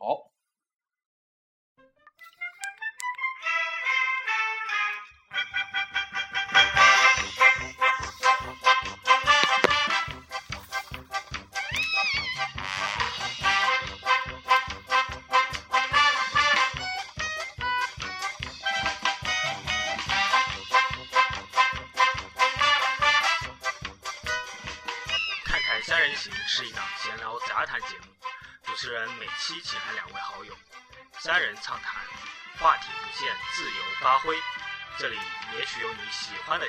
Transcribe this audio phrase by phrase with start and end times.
[0.00, 0.29] 好。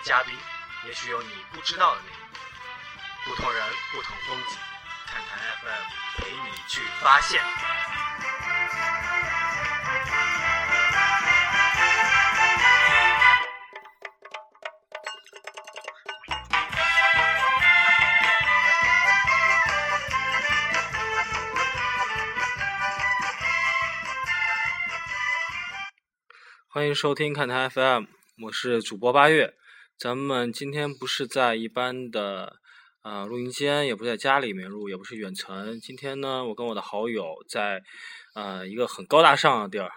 [0.04, 0.36] 嘉宾，
[0.88, 2.18] 也许有你不知道的内容。
[3.24, 4.58] 不同人，不同风景，
[5.06, 7.40] 看台 FM 陪你去发现。
[26.68, 28.06] 欢迎收听看台 FM，
[28.44, 29.54] 我是主播八月。
[30.02, 32.60] 咱们今天不是在一般的
[33.04, 35.80] 呃录音间，也不是在家里面录，也不是远程。
[35.80, 37.84] 今天呢，我跟我的好友在
[38.34, 39.92] 呃一个很高大上的地儿，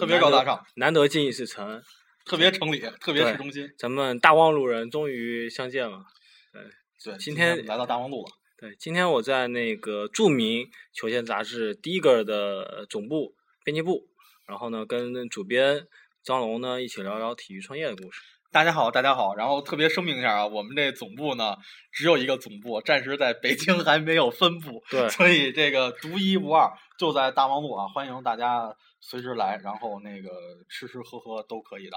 [0.00, 1.80] 特别高大上，难得进一次城。
[2.24, 3.72] 特别城里，特别市中心。
[3.78, 6.04] 咱们大望路人终于相见了。
[6.52, 8.32] 对，今天天来到大望路了。
[8.58, 14.08] 对，今天我在那个著名球鞋杂志《Digger》的总部编辑部，
[14.48, 15.86] 然后呢，跟主编
[16.24, 18.20] 张龙呢一起聊聊体育创业的故事。
[18.52, 19.34] 大家好，大家好。
[19.34, 21.56] 然后特别声明一下啊，我们这总部呢
[21.90, 30.28] 只有一个总部，暂时在北京还没有分部，对所以这个独一无二，就在大望路啊，欢迎大家随时来，然后那个
[30.68, 31.96] 吃吃喝喝都可以的。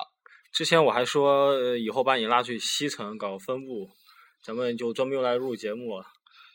[0.53, 3.89] 之前我还说，呃以后把你拉去西城搞分部，
[4.41, 6.05] 咱们就专门用来录节目了。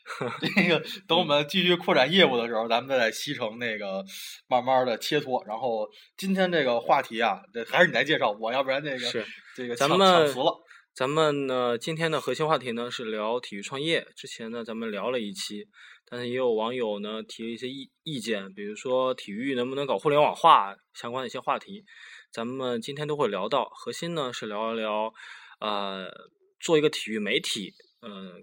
[0.41, 4.03] 这个等我们继续扩展业务的时候，咱们再在西城那个
[4.47, 5.45] 慢慢的切磋。
[5.45, 10.53] 然后今天这个话题啊，这还是你来介绍我，要不然这个是这个抢咱们抢词了。
[10.93, 14.05] 咱们呢，今天的核心话题呢是聊体育创业。
[14.15, 15.65] 之前呢，咱们聊了一期，
[16.05, 21.85] 但是也有网友呢提了一些意意见，比如说体育能不能搞互联网化相关的一些话题，
[22.33, 23.69] 咱们今天都会聊到。
[23.73, 25.13] 核心呢是聊一聊，
[25.61, 26.11] 呃，
[26.59, 27.71] 做一个体育媒体，
[28.01, 28.33] 呃，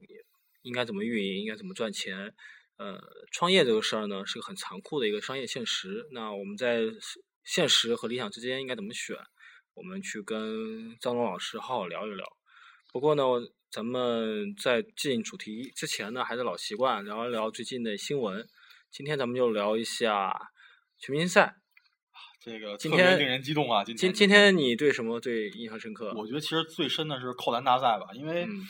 [0.63, 2.35] 应该怎么运营，应该怎么赚钱。
[2.77, 3.01] 呃，
[3.33, 6.07] 创业这个事儿呢是个很残酷的一个商业现实。
[6.13, 6.83] 那我们在
[7.45, 9.17] 现实和理想之间应该怎么选？
[9.75, 12.25] 我们去跟张龙老师好好聊一聊。
[12.93, 13.23] 不过呢，
[13.71, 18.49] 咱们在进主题之前呢，还是老习惯，聊一聊最近的新闻。
[18.91, 20.33] 今天咱们就聊一下
[20.99, 21.57] 全明星赛。
[22.41, 23.85] 这个今天令人激动啊！
[23.85, 26.15] 今今天今天你对什么最印象深刻？
[26.17, 28.63] 我觉得其实最深的是扣篮大赛吧，因为、嗯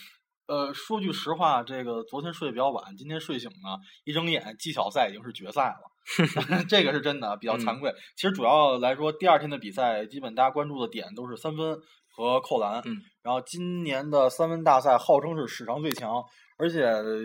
[0.48, 7.94] 呃，说句实话，这个昨天睡得比较晚，今天睡醒呢，一睁眼技巧赛已经是决赛了， 这个是真的比较惭愧。
[8.16, 11.78] 其实主要来说，第二天的比赛，基本大家关注的点都是三分
[12.10, 12.82] 和扣篮。
[12.84, 16.24] 嗯然后今年的三分大赛号称是史上最强，
[16.56, 16.80] 而且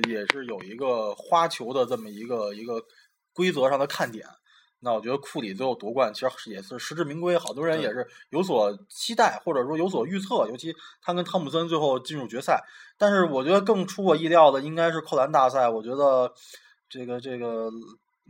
[0.10, 2.74] 也是有一个花球的这么一个一个
[3.34, 4.28] 规则上的看点。
[4.84, 10.46] 那我觉得库里最后夺冠，其实也是实至名归，好多人也是有所期待，或者说有所预测。
[10.50, 12.62] 尤其他跟汤普森最后进入决赛，
[12.98, 15.70] 但是我觉得更出我意料的应该是扣篮大赛。
[15.70, 16.34] 我觉得
[16.90, 17.72] 这个这个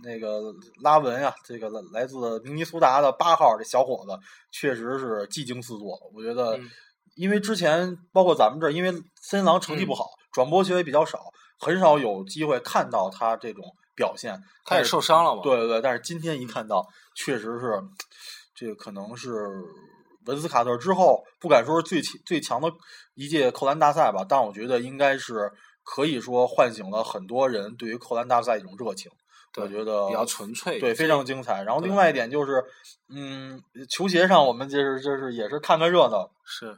[0.03, 0.53] 那个
[0.83, 4.19] 拉文啊、这个来自明尼苏达的八号这小伙子，
[4.51, 5.99] 确实是技惊四座。
[6.13, 6.69] 我觉得嗯，
[7.15, 11.19] 因为之前包括咱们这儿，因为森林狼成绩不嗯好，转播球也比较少，
[11.57, 13.63] 很少有机会看到他这种
[13.95, 14.41] 表现。
[14.65, 15.41] 他也受伤了嘛？
[15.43, 17.81] 对对对，但是今天一看到，确实是
[18.55, 19.49] 这个可能是
[20.25, 22.71] 文斯卡特之后，不敢说是最强最强的
[23.15, 25.51] 一届扣篮大赛吧，但我觉得应该是
[25.83, 29.11] 可以说唤醒了很多人对于扣篮大赛一种热情。
[29.55, 31.61] 我觉得比较纯粹对，非常精彩。
[31.61, 32.63] 然后另外一点就是，
[33.13, 36.27] 嗯，球鞋上我们就是就是也是看看热闹。
[36.43, 36.75] 是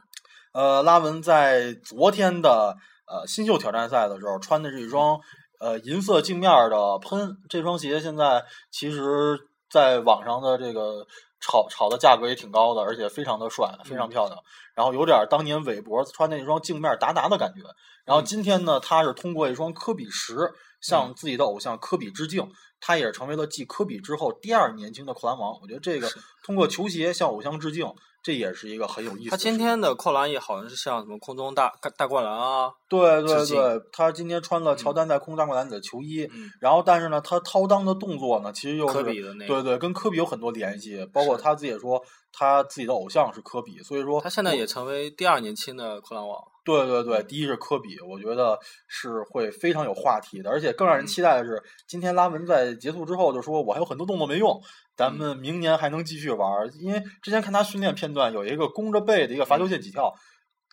[0.52, 5.18] 呃，拉文在昨天的呃新秀挑战赛的时候穿的是一双
[5.60, 9.38] 呃银色镜面儿的喷，这双鞋现在其实
[9.70, 11.06] 在网上的这个
[11.40, 14.38] 炒炒的价格也挺高的，而且非常的帅，非常嗯漂亮。
[14.74, 17.62] 然后有点儿当年韦伯穿那双镜面达达的感觉。
[18.04, 20.36] 然后嗯今天呢，他是通过一双科比十
[20.80, 22.48] 向自己的偶像科比致敬，
[22.80, 25.58] 他也是成为了继科比之后第二年轻的扣篮王。
[25.60, 26.08] 我觉得这个
[26.44, 27.86] 通过球鞋向偶像致敬，
[28.22, 29.36] 这也是一个很有意思他。
[29.36, 42.02] 今天的扣篮也好像是像什么空中大大灌篮啊，对对对，他今天穿了乔嗯丹在空中大灌篮里的球衣，嗯，然后但是呢，他掏裆的动作呢，其实又是科比的那，对对，跟科比有很多联系，包括他自己也说
[42.38, 46.38] 他自己的偶像是科比，所以说他现在也成为第二年轻的扣篮王。
[46.64, 54.60] 对对对，嗯第一是科比，我觉得是会非常有话题的，而且更让人嗯期待的是，今天拉文在结束之后就说：“我还有很多动作没用，
[54.96, 60.12] 咱嗯们明年还能继续玩儿。”因为之前看他训练片段，有一个弓着背的一个罚球线起跳，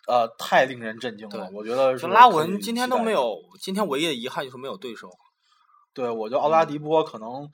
[0.06, 1.48] 呃，太令人震惊了。
[1.54, 2.90] 我觉得是拉文今天。
[2.90, 5.08] 都没有，今天唯一的遗憾就是没有对手。
[5.94, 7.48] 对，我觉得奥嗯拉迪波可能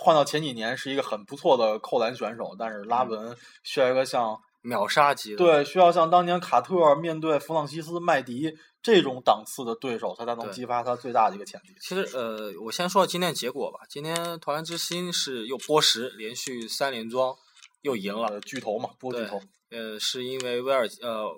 [0.00, 8.52] 换到前几年是一个很不错的扣篮选手，但是拉嗯文需要一个像秒杀级的，对，需要像当年卡特面对弗朗西斯麦迪
[8.82, 11.68] 这种档次的对手，他才能激发他最大的一个潜力。
[11.80, 13.80] 其实呃，我先说今天的结果吧。
[13.88, 17.34] 今天投篮之星是又波什连续三连庄，
[17.82, 18.28] 又赢了。
[18.28, 19.40] 呃，巨头嘛，波巨头。
[19.70, 21.28] 呃，是因为威尔呃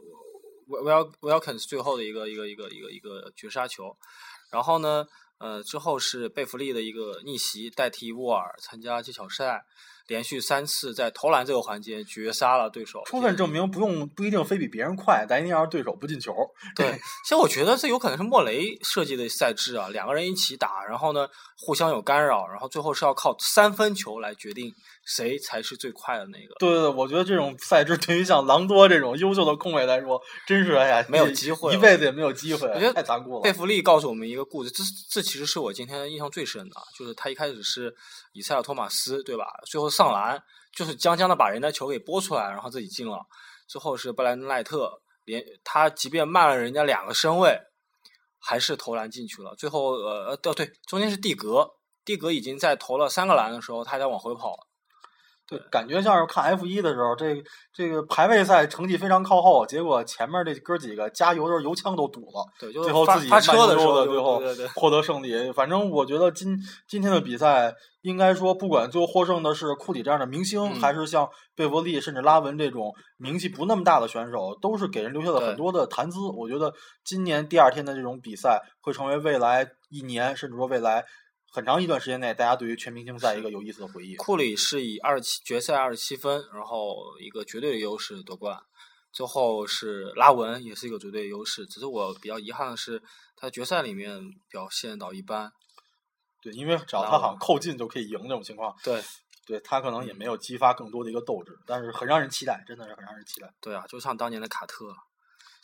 [0.68, 3.96] 威威尔威尔肯斯最后的一个一个一个一个一个绝杀球，
[4.50, 5.04] 然后呢，
[5.38, 9.62] 呃之后是贝弗利的一个逆袭代替沃尔参加技巧赛，
[10.06, 16.32] 连续三次在投篮这个环节绝杀了对手，充分证明不用不一定非比别人快，但一定要是对手不进球。
[16.74, 16.92] 对，
[17.24, 21.26] 其实我觉得这有可能是莫雷设计的赛制啊，两个人一起打，然后呢
[21.58, 24.72] 互相有干扰，然后最后是要靠三分球来决定
[25.06, 26.54] 谁才是最快的那个。
[26.58, 33.40] 对对对，我觉得这种赛制对于像狼多这种优秀的控卫来说，真是哎呀，没有机会一辈子也没有机会，我觉得太残酷了。
[33.40, 37.94] 贝弗利告诉我们一个故事，这这其实是我今天印象最深的啊，就是他一开始是
[38.32, 39.46] 以塞尔托马斯对吧？
[39.64, 40.42] 最后上篮
[40.74, 43.18] 就是将将的把人家球给拨出来，然后自己进了。
[43.68, 47.56] 之后是布莱恩赖特，连他即便慢了人家两个身位，
[48.38, 49.54] 还是投篮进去了。
[49.56, 51.68] 最后呃呃对，中间是蒂格，
[52.04, 54.56] 蒂格已经在投了三个篮的时候，他还在往回跑。
[55.48, 64.42] 对，感觉像是看 F 一的时候，这个这个排位赛成绩非常靠后，结果前面这哥几个加油的时候油枪都堵了，对，就最后自己慢时候就，悠地最后
[64.74, 65.52] 获得胜利。
[65.52, 66.58] 反正我觉得今
[66.88, 67.72] 今天的比赛，
[68.02, 76.18] 应该说不管最后获胜的是库里这样的明星，嗯还是像贝弗利甚至拉文这种名气不那么大的选手，都是给人留下了很多的谈资。
[76.36, 76.72] 我觉得
[77.04, 81.04] 今年第二天的这种比赛，会成为未来一年甚至说未来
[81.50, 84.14] 很长一段时间内，大家对于全明星赛一个有意思的回忆。
[84.16, 88.58] 库里是以二十七决赛二十七分，然后一个绝对的优势夺冠。
[89.12, 91.64] 最后是拉文，也是一个绝对的优势。
[91.64, 93.02] 只是我比较遗憾的是，
[93.34, 94.20] 他决赛里面
[94.50, 95.50] 表现到一般。
[96.42, 99.02] 对，因为只要他好像扣进就可以赢这种情况，对
[99.46, 103.50] 对他可能也没有激发更多的一个斗志，但是很让人期待，真的是很让人期待。
[103.62, 104.94] 对啊，就像当年的卡特。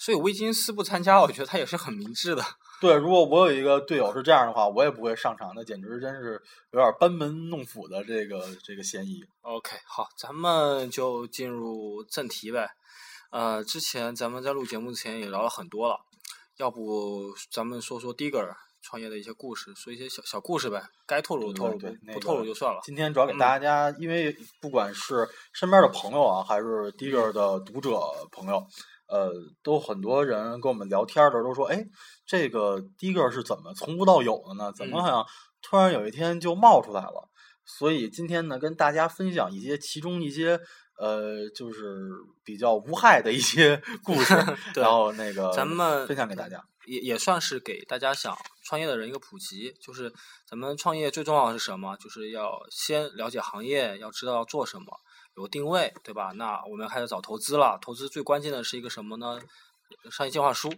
[0.03, 2.43] 所以威金斯不参加，我觉得他也是很明智的。
[2.83, 9.23] 对，如果我有一个队友是这样的话，我也不会上场，那简直真是有点班门弄斧的这个这个嫌疑。
[9.43, 12.69] OK，好，咱们就进入正题呗。
[13.31, 15.97] 呃，之前咱们在录节目之前也聊了很多了，
[16.57, 18.53] 要不咱们说说 Digger
[18.83, 21.79] 创业的一些故事，说一些小小故事呗，该透露对透露，
[22.13, 22.81] 不透露就算了。
[22.83, 28.01] 今天主要给嗯大家，因为不管是身边的朋友啊，还是 Digger 的读者
[28.33, 28.67] 朋友，
[29.13, 29.31] 呃，
[29.63, 31.85] 都很多人跟我们聊天的时候都说，哎，
[32.25, 34.73] 这个 Digger 是怎么从无到有的呢？
[34.75, 35.27] 怎么嗯好像
[35.61, 37.29] 突然有一天就冒出来了？
[37.67, 40.59] 所以今天呢，跟大家分享一些其中一些
[40.99, 42.09] 呃，就是
[42.43, 44.35] 比较无害的一些 故事，
[44.75, 46.65] 然后那个咱们分享给大家。
[46.85, 50.13] 也也算是给大家想创业的人一个普及，就是
[50.49, 51.97] 咱们创业最重要的是什么？
[51.99, 54.87] 就是要先了解行业，要知道要做什么，
[55.37, 56.33] 有定位，对吧？
[56.37, 57.79] 那我们开始找投资了。
[57.81, 59.41] 投资最关键的是一个什么呢？
[60.11, 60.73] 商业计划书。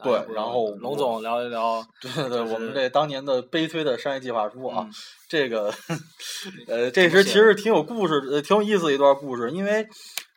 [0.00, 1.84] 对然后龙总聊一聊。
[2.00, 4.92] 对对对，就是我们这当年的悲催的商业计划书啊，嗯
[5.28, 5.74] 这个
[6.68, 9.84] 呃，这怎么写时其实挺有故事，呃，挺有意思的一段故事，因为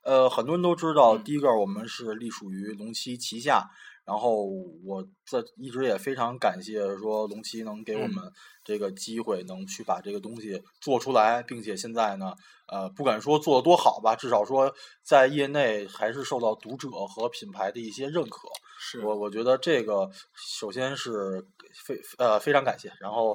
[0.03, 3.69] 呃，很多人都知道，嗯第一个我们是隶属于龙七旗下，
[4.11, 4.45] 然后
[4.83, 12.33] 我这一直也非常感谢说龙七能给我嗯们这个机会，能去把这个东西做出来，并且现在呢，
[12.67, 14.69] 呃，不敢说做的多好吧，至少说
[15.01, 18.49] 在业内还是受到读者和品牌的一些认可。
[18.83, 21.41] 是我我觉得这个首先是
[21.85, 23.33] 非呃非常感谢，然后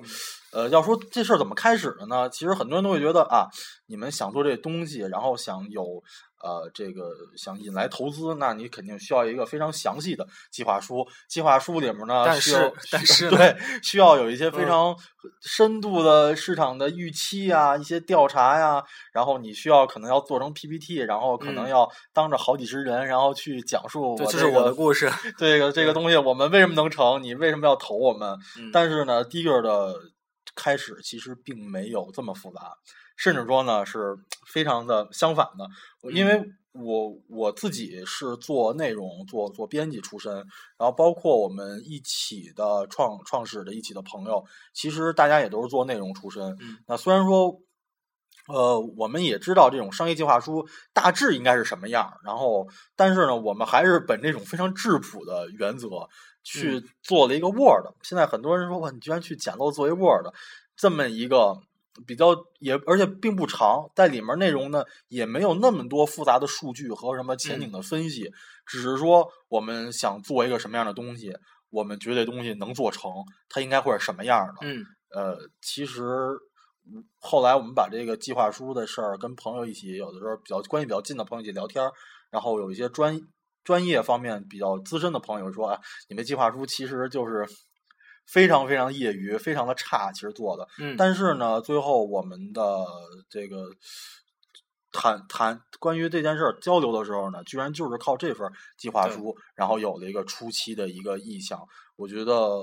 [0.53, 2.29] 嗯呃要说这事儿怎么开始的呢？
[2.29, 3.49] 其实很多人都会觉得啊，
[3.87, 6.03] 你们想做这东西，然后想有
[6.47, 11.05] 呃这个想引来投资，那你肯定需要一个非常详细的计划书。
[11.29, 14.97] 计划书里面呢，但是但是对需要有一些非嗯常
[15.43, 25.11] 深度的市场的预期啊、一些调查呀，然后你需要可能要做成 PPT，然后可能嗯要当着好几十人，然后去讲述这这是我的故事。
[25.37, 27.21] 这个这个东西我们为什么能成？
[27.23, 28.39] 你为什么要投我们？
[28.59, 29.95] 嗯但是呢，第一个的
[30.55, 32.73] 开始其实并没有这么复杂。
[33.17, 35.69] 甚至说呢是非常的相反的。
[36.13, 40.33] 因为我我自己是做内容、做做编辑出身，
[40.79, 46.57] 然后包括我们一起的创创始的一起的朋友，其实大家也都是做内容出身。
[46.61, 47.61] 嗯那虽然说。
[48.49, 55.89] 呃，我们也知道这种商业计划书大致应该是什么样，然后，但是呢，我们还是本这种非常质朴的原则
[56.45, 57.93] 去做了一个 Word。
[58.05, 60.33] 现在很多人说，哇，你居然去捡漏做一 Word，
[60.77, 61.59] 这么一个
[62.07, 68.31] 比较也而且并不长，在里面内容呢也没有那么多复杂的数据和什么前景的分析，
[68.67, 71.33] 只是说我们想做一个什么样的东西，
[71.71, 73.11] 我们觉得东西能做成，
[73.49, 74.55] 它应该会是什么样的。
[74.63, 74.85] 嗯。
[75.11, 76.03] 呃，其实
[76.85, 81.89] 嗯后来我们把这个计划书的事儿跟朋友一起，有的时候比较关系比较近的朋友一起聊天，
[82.31, 83.19] 然后有一些专
[83.65, 87.47] 专业方面比较资深的朋友说啊，你们计划书其实就是
[88.27, 90.69] 非常非常业余，非常的差，其实做的。
[90.79, 92.85] 嗯，但是呢，最后我们的
[93.31, 93.71] 这个
[94.93, 101.67] 谈谈关于这件事儿交流的时候呢，居然就是靠这份计划书，然后有了一个初期的一个意向。
[101.97, 102.63] 我觉得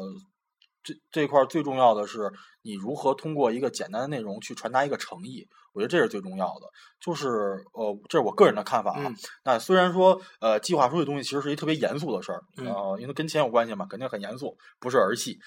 [0.84, 5.48] 这这块儿最重要的是，你如何通过一个简单的内容去传达一个诚意。
[5.74, 6.68] 我觉得这是最重要的。
[7.00, 7.28] 就是
[7.74, 9.04] 呃，这是我个人的看法啊。
[9.06, 15.38] 嗯那虽然说呃，计划书这东西其实是一特别严肃的事儿，嗯呃，因为跟钱有关系嘛，肯定很严肃，不是儿戏。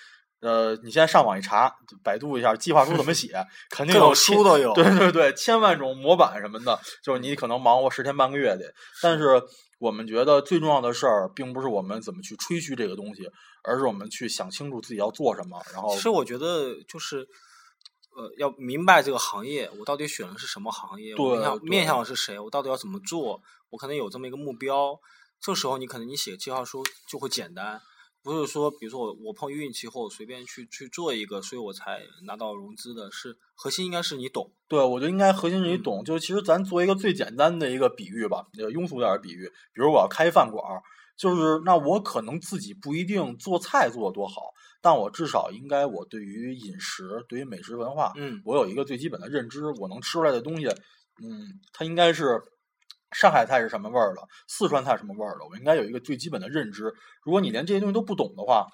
[0.40, 4.74] 呃，你现在上网一查，百度一下计划书怎么写， 肯定有书都有。
[4.74, 8.70] 对对对，千万种模板什么的，就是你可能忙活十天半个月的。
[9.02, 9.42] 但是
[9.78, 13.26] 我们觉得最重要的事儿，并不是我们怎么去吹嘘这个东西，
[13.64, 15.58] 而是我们去想清楚自己要做什么。
[15.72, 17.26] 然后其实我觉得就是，
[18.16, 24.98] 呃，要明白这个行业，我到底选的是什么行业，我面向面向的是谁，我到底要怎么做，我可能有这么一个目标。
[25.38, 27.78] 这时候你可能你写计划书就会简单，
[28.22, 33.12] 不是说比如说我我碰运气或我随便去去做一个，所以我才拿到融资的。
[33.12, 36.02] 是核心应该是你懂，对，我觉得应该核心是你嗯懂。
[36.02, 40.82] 就其实咱做一个最简单的一个比喻吧，呃，庸俗点儿的比喻，比如我要开饭馆儿，
[41.16, 50.66] 就是那我可能自己不一定做菜做的多好，但我至少应该我对于饮食、对于美食文化，嗯我有一个最基本的认知，我能吃出来的东西，
[51.22, 52.40] 嗯，它应该是
[53.12, 56.92] 上海菜是什么味儿的，四川菜什么味儿的，我应该有一个最基本的认知。
[57.22, 58.66] 如果你连这些东西都不懂的话，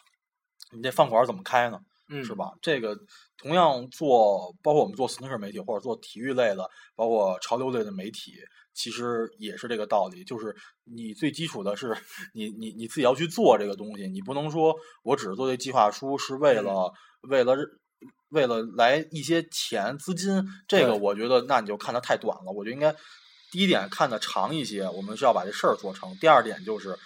[0.74, 1.78] 你这饭馆儿怎么开呢？
[2.08, 2.34] 嗯，是？
[2.34, 2.50] 吧？
[2.60, 2.98] 这个
[3.38, 8.32] 同样做，包括我们做 sneaker 媒体或者做体育类的，包括潮流类的媒体，
[8.74, 10.24] 其实也是这个道理。
[10.24, 11.96] 就是你最基础的是
[12.34, 17.56] 你你你自己要去做这个东西，你不能说我只是做这计划书是为了、为了
[18.30, 22.52] 为了来一些钱资金，这个我觉得那你就看的太短了。
[22.52, 22.94] 我觉得应该
[23.50, 26.98] 第一点看的长一些，我们是要把这事儿做成；第二点就是。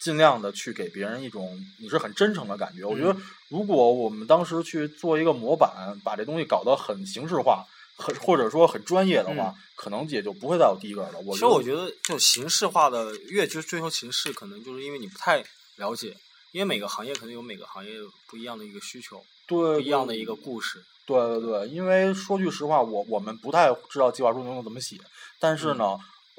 [0.00, 2.84] 尽量的去给别人一种你是很真诚的感觉。
[2.84, 7.64] 我觉得嗯，如果我们当时去做一个模板，把这东西搞得很形式化，
[7.96, 11.18] 很或者说很专业的话，可能也就不会再有第一个了。
[11.24, 15.44] 我其实我觉得，就形式化的越就追求形式，可能就是因为你不太
[15.76, 16.16] 了解，
[16.52, 17.92] 因为每个行业可能有每个行业
[18.28, 20.82] 不一样的一个需求，对不一样的一个故事。
[21.06, 24.96] 对对对，因为说句实话，我我们不太知道计划书能怎么写，
[25.38, 25.96] 但是呢。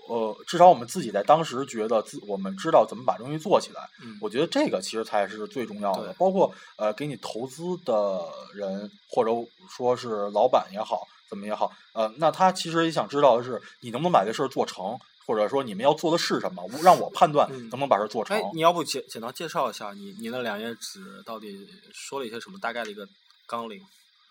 [0.07, 6.09] 呃，至少我们自己在当时觉得自我们知道怎么把东西做起来，嗯，我觉得这个其实才是最重要的。
[6.09, 8.21] 对包括呃，给你投资的
[8.53, 9.31] 人，或者
[9.67, 18.37] 说是老板也好，怎么也好，呃，那他其实也想知道的是，你能不能把这事儿做成，或者说你们要做的是什么，让我判断嗯能不能把事儿做成。
[18.37, 23.07] 哎，你要不简简单介绍一下你你那两页纸到底说了一些什么大概的一个
[23.47, 23.81] 纲领？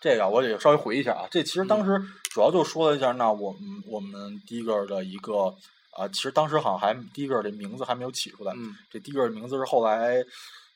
[0.01, 5.55] 这个我得稍微回忆一下啊，这其实当嗯时主要就说了一下，那我们我们第一个的一个
[5.97, 10.21] 啊、其实当时好像还第一个的名字还没有起出来，嗯这第一个名字是后来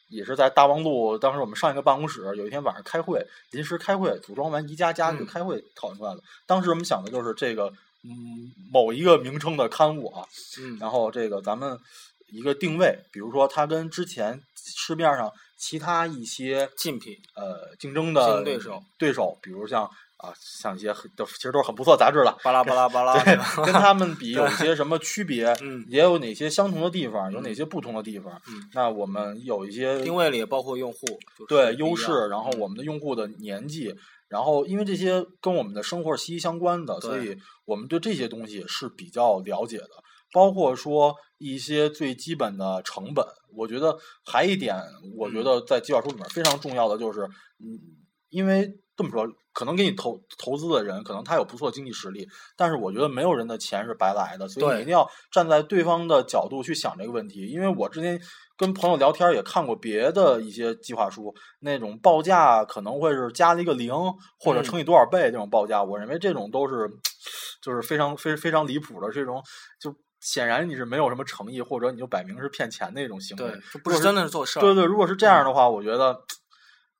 [0.09, 6.21] 也是在大望路，当时我们上一个办公室，有一天晚上开会，临时开会，组装完宜家家具嗯开会讨论出来的。
[6.45, 7.71] 当时我们想的就是这个
[8.03, 10.25] 嗯某一个名称的刊物啊，
[10.59, 11.79] 嗯然后这个咱们
[12.27, 19.89] 一个定位，比如说它跟之前市面上其他一些竞品，呃竞争竞的争对手对手，比如像
[20.19, 23.35] 啊像一些很都其实都是很不错杂志了，巴拉巴拉巴拉对，，
[23.65, 28.33] 跟他们比 有一些什么区别，嗯也有哪些相同的地方，有哪嗯些不同的地方。
[28.47, 30.99] 嗯，那我们有一些定位里包括用户，
[31.37, 33.95] 就是对优势，然后嗯我们的用户的年纪，
[34.27, 39.89] 然后因为这些跟我们的生活息息相关的，所以我们对这些东西是比较了解的。
[40.31, 44.75] 包括说一些最基本的成本，我觉得还一点，
[45.17, 47.21] 我觉嗯得在计划书里面非常重要的就是，
[47.57, 47.73] 嗯，
[48.29, 57.47] 因为这么说，可能给你投投资的人，可能他有不错的经济实力，但是我觉得没有人的钱是白来的，所以你一定要站在对方的角度去想这个问题。
[57.47, 58.19] 因为我之前
[58.57, 63.93] 跟朋友聊天也看过别的一些计划书，那种报价可能会是加了一个零
[64.37, 66.89] 或者嗯乘以多少倍这种报价，我认为这种都是
[67.61, 69.41] 就是非常非非常离谱的这种，
[69.79, 73.49] 就显然你是没有什么诚意，或者你就摆明是骗钱的一种行为。
[73.49, 74.61] 对，就不是真的是做事儿。
[74.61, 76.21] 对对，如果是这样的话，我觉得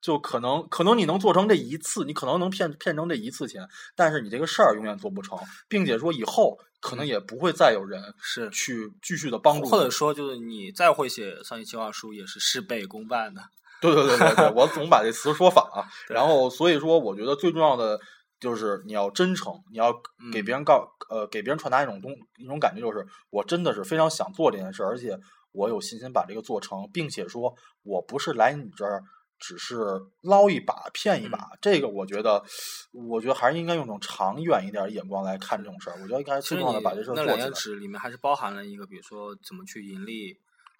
[0.01, 5.37] 就可能可能你能做成这一次，你可能能骗骗成这一次钱，但是你这个事儿永远做不成，
[5.67, 9.67] 并且说以后可能也不会再有人是去继续的帮助。
[9.67, 13.41] 或者说就是你再会写商业计划书，也是事倍功半的。
[13.81, 15.85] 对对对对对，我总把这词说反了。
[16.07, 17.99] 然后所以说，我觉得最重要的
[18.39, 19.91] 就是你要真诚，你要
[20.31, 25.17] 给嗯别人告呃给别人传达一种东一种感觉，就是我真的是非常想做这件事，而且
[25.51, 27.53] 我有信心把这个做成，并且说
[27.83, 29.03] 我不是来你这儿。
[29.39, 29.77] 只是
[30.21, 32.43] 捞一把骗一把，嗯这个我觉得，
[32.91, 35.95] 我觉得还是应该用种长远一点的眼光来看这种事儿。
[36.01, 37.49] 我觉得应该其实你最重的把这事儿做起来。
[37.51, 40.37] 纸里面还是包含了一个，比如说怎么去盈利，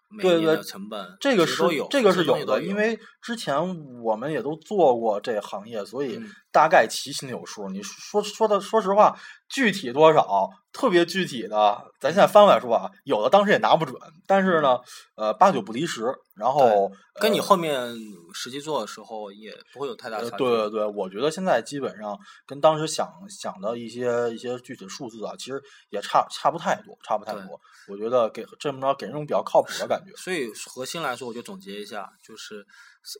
[0.10, 7.70] 每对对成本，这个是这个是有的，因为之前我们也都做过这行业，所以嗯大概其心里有数。
[7.70, 9.18] 你说说的，说实话，
[9.50, 14.80] 具体多少，特别具体的，咱现在翻过来说啊，有的当时也拿不准，但是呢，
[15.16, 16.04] 呃，八九不离十。
[16.40, 17.94] 然后跟你呃后面
[18.34, 20.44] 实际做的时候也不会有太大呃差距。
[20.46, 27.60] 对对对，我觉得现在基本上跟当时想想的一些一些具体数字啊，其实也差差不太多，差不太多。
[27.90, 30.14] 我觉得给这么着给人一种比较靠谱的感觉。
[30.16, 32.66] 所以核心来说，我就总结一下，就是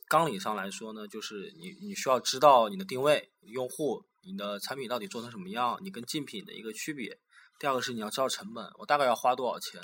[0.08, 7.18] 纲领上来说呢，就是你你需要知道你的定位、用户、你的产品到底做成什么样，你跟竞品的一个区别。
[7.58, 9.80] 第二个是你要知道成本，我大概要花多少钱。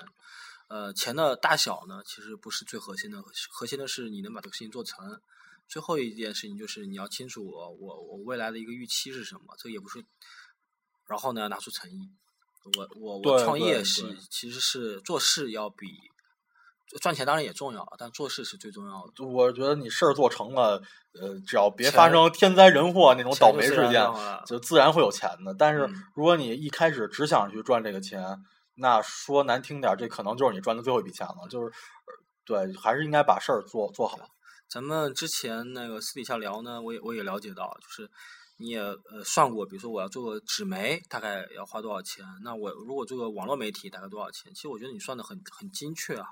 [0.68, 5.20] 呃，钱的大小呢，其实不是最核心的，核心的是你能把这个事情做成。
[5.68, 10.04] 最后一件事情就是你要清楚我我我未来的一个预期是什么，这个也不是，
[11.06, 12.08] 然后呢拿出诚意。
[12.76, 15.86] 我我我创业是其实是做事要比
[17.00, 19.24] 赚钱当然也重要，但做事是最重要的。
[19.24, 20.80] 我觉得你事儿做成了，
[21.20, 24.06] 呃，只要别发生天灾人祸那种倒霉事件
[24.46, 25.54] 就自然会有钱的。
[25.58, 28.22] 但是嗯如果你一开始只想去赚这个钱，
[28.76, 31.48] 那说难听点儿，这可能就是你赚的最后一笔钱了。
[31.50, 31.72] 就是，呃
[32.44, 34.18] 对，还是应该把事儿做做好。
[34.68, 38.10] 咱们之前那个私底下聊呢，我也我也了解到，就是
[38.58, 42.24] 你也呃算过，比如说我要做个纸媒，大概要花多少钱？
[42.42, 44.52] 那我如果做个网络媒体，大概多少钱？
[44.54, 46.26] 其实我觉得你算的很很精确啊。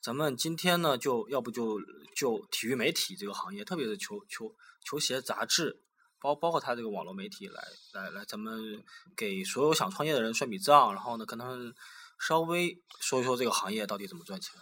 [0.00, 1.80] 咱们今天呢，就要不就
[2.16, 4.52] 就体育媒体这个行业，特别是球球
[4.84, 5.80] 球鞋杂志，
[6.18, 7.62] 包包括它这个网络媒体来
[7.92, 8.82] 来来，咱们
[9.16, 11.72] 给所有想创业的人算笔账，然后呢跟他们
[12.18, 14.54] 稍微说一说这个行业到底怎么赚钱。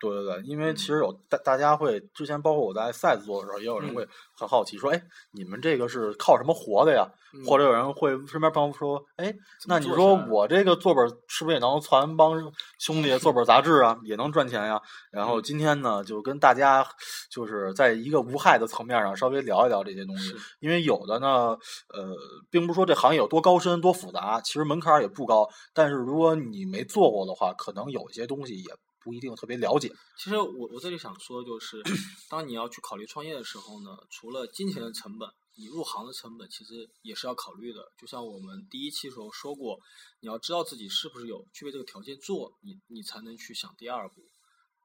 [0.00, 0.86] 对对对，因为其嗯。
[0.86, 3.94] 实有大大家会之前包括我在赛子做的时候，也有人嗯。
[3.94, 5.00] 会很好奇说，哎，
[5.32, 7.06] 你们这个是靠什么活的呀？
[7.46, 9.32] 或者有人会身边朋友说，哎，
[9.68, 14.80] 那你说我这个做本儿是不是也能传帮兄弟做本杂志啊，也能赚钱呀？
[15.12, 15.28] 然嗯。
[15.28, 16.84] 后今天呢，就跟大家
[17.30, 21.56] 就是在一个无害的层面上稍微聊一聊这些东西，因为有的呢，
[21.94, 22.16] 呃，
[22.50, 29.90] 并不是说这行业有多高深多复杂，其实门槛儿也不高，但是如果你没做过的话，可能有一些东西也不一定特别了解。
[30.18, 31.82] 其实我我这里想说，就是
[32.28, 37.80] 当你要去考虑创业的时候呢，除了金钱的成本，你入行的成本其实也是要考虑的。
[37.98, 39.78] 就像我们第一期时候说过，
[40.20, 44.22] 你要知道自己是不是有具备这个条件做，你你才能去想第二步。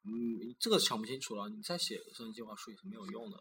[0.06, 3.38] 嗯，这个想不清楚了，你再写生意计划书也是没有用的。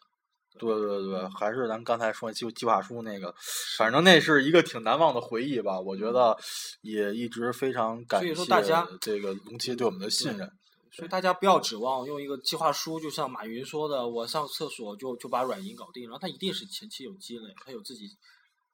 [0.57, 3.35] 对对对，还是咱刚才说计计划书那个，
[3.77, 5.81] 反正那是一个挺难忘的回忆吧。
[5.81, 6.39] 我觉得
[6.81, 10.49] 也一直非常感谢说大家这个龙七对我们的信任。
[10.95, 18.07] 所以大家不要指望用一个计划书，就像马云说的，我上厕所就就把软银搞定，然后他一定是前期有积累，他有自己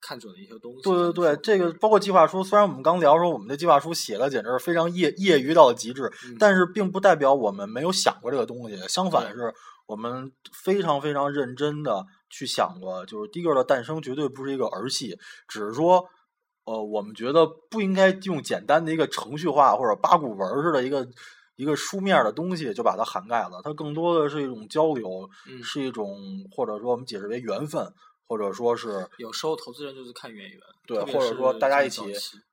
[0.03, 0.83] 看准的一些东西。
[0.83, 9.55] 对对对，这个包括计划书，虽然我们刚聊说我们的计划书写的简直是非常业业余到了极致，嗯但是并不代表我们没有想过这个东西，相反是
[9.87, 15.17] 我们非常非常认真的去想过，就是 Digger 的诞生绝对不是一个儿戏，
[15.49, 16.05] 只是说。
[16.65, 21.09] 呃，我们觉得不应该用简单的一个程序化或者八股文儿似的一个
[21.61, 25.63] 一个书面的东西就把它涵盖了，它更多的是一种交流，嗯。
[25.63, 26.17] 是一种
[26.51, 27.93] 或者说我们解释为缘分，
[28.27, 32.01] 或者说是有时候投资人就是看眼缘，对，或者说大家一起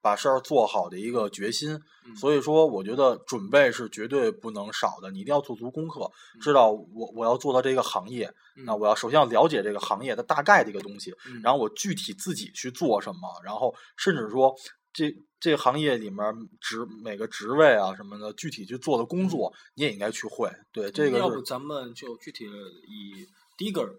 [0.02, 1.72] 把事儿做好的一个决心。
[2.06, 2.14] 嗯。
[2.18, 6.42] 所以说，我觉得准备是绝对不能少的，你一定要做足功课，嗯。
[6.42, 8.30] 知道我我要做到这个行业，
[8.66, 11.40] 那我要首先要了解这个行业的大概的一个东西，嗯。
[11.42, 14.54] 然后我具体自己去做什么，然后甚至说
[14.98, 16.26] 这这个行业里面
[16.60, 20.52] 职每个职位啊什么的，具体去做的工作，你也应该去会。
[20.72, 22.52] 对，这个要不咱们就具体的
[22.88, 23.28] 以
[23.60, 23.96] Digger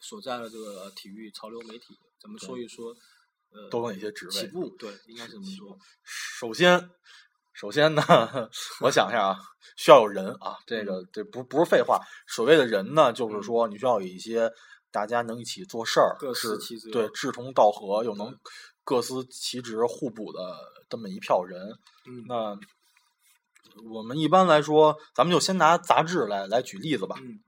[0.00, 2.96] 所在的这个体育潮流媒体，咱们说一说，
[3.50, 4.32] 呃，都有哪些职位？
[4.32, 5.76] 起步对，应该是这么说。
[6.02, 6.88] 首先，
[7.52, 8.02] 首先呢，
[8.80, 9.36] 我想一下啊，
[9.76, 12.00] 需要有人啊，这个这不不是废话。
[12.26, 14.50] 所谓的人呢，就是说你需要有一些
[14.90, 18.34] 大家能一起做事儿，各司是其职对志同道合又能
[18.84, 20.38] 各司其职、互补的
[20.88, 21.60] 这么一票人。
[22.06, 22.58] 嗯那
[23.92, 27.16] 我们一般来说，咱们就先拿杂志来来举例子吧。
[27.20, 27.40] 嗯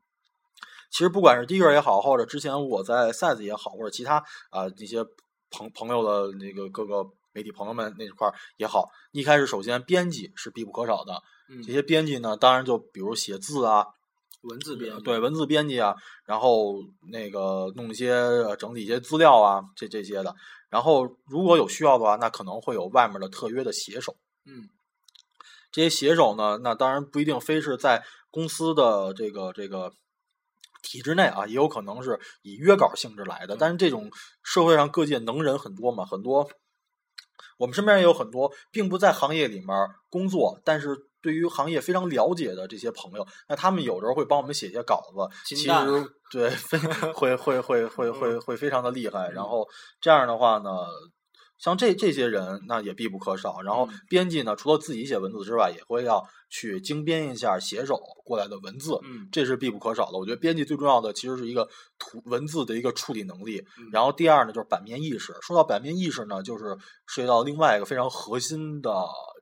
[0.89, 5.05] 其实不管是 Digger 也好，或者之前我在 Size 也好，或者其他啊、一些
[5.51, 11.21] 朋朋友的那个各个媒体朋友们那块儿也好，一开始首先编辑是必不可少的。
[11.51, 13.85] 嗯，这些编辑呢，当然就比如写字啊，
[14.49, 16.75] 文字编辑对文字编辑啊，然后
[17.11, 20.35] 那个弄一些呃整理一些资料啊，这这些的。
[20.69, 24.17] 然后如果有需要的话，那可能会有外面的特约的写手。
[24.45, 24.69] 嗯
[25.73, 29.93] 这些写手呢，那当然不一定非是在公司的这个这个
[30.83, 33.57] 体制内啊，也有可能是以约稿性质来的。
[33.59, 34.11] 但是这种
[34.43, 36.49] 社会上各界能人很多嘛，很多
[37.59, 39.69] 我们身边也有很多并不在行业里面
[40.09, 45.69] 工作，但是对于行业非常了解的这些朋友，那他们有时候会帮我们写一些稿子，其实
[46.33, 46.79] 对非
[47.13, 49.31] 会会会会会会非常的厉害。
[49.31, 49.67] 然后
[50.01, 50.71] 这样的话呢。
[51.59, 53.61] 像这这些人，那也必不可少。
[53.63, 60.19] 然后嗯编辑呢，除了自己写文字之外，也会要去精编一下写手过来的文字，嗯这是必不可少的。
[60.19, 63.65] 我觉得编辑最重要的其实是一个图文字的一个处理能力。
[63.79, 65.35] 嗯然后第二呢，就是版面意识。
[65.41, 68.91] 说到版面意识呢，就是涉及到另外一个非常核心的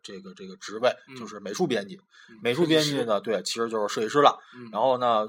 [0.02, 1.96] 这个这个职位，就嗯是美术编辑。
[1.96, 4.38] 嗯美术编辑呢，对，其实就是设计师了。
[4.56, 5.28] 嗯然后呢，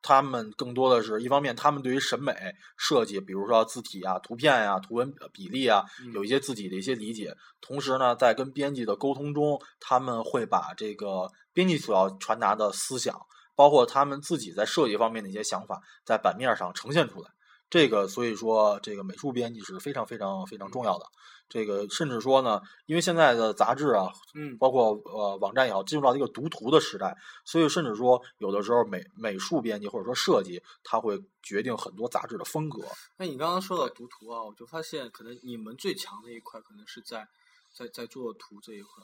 [0.00, 2.34] 他们更多的是一方面，他们对于审美
[2.76, 7.34] 设计，比如说字体啊、图片呀、图文比例啊，嗯有一些自己的一些理解。
[7.60, 13.20] 同时呢，在跟编辑的沟通中，他们会把这个编辑所要传达的思想，
[13.54, 17.30] 包括他们自己在设计方面的一些想法，在版面上呈现出来。
[17.70, 21.06] 这个所以说，这个美术编辑是非常非常非常重要的。
[21.50, 32.82] 这个甚至说呢，因为现在的杂志啊，嗯包括呃网站也好，进入到一个读图的时代，所以甚至说有的时候美美术编辑或者说设计，它会决定很多杂志的风格。
[33.16, 37.26] 那你刚刚说到读图啊，我就发现可能你们最强的一块可能是在
[37.72, 39.02] 在在做图这一块，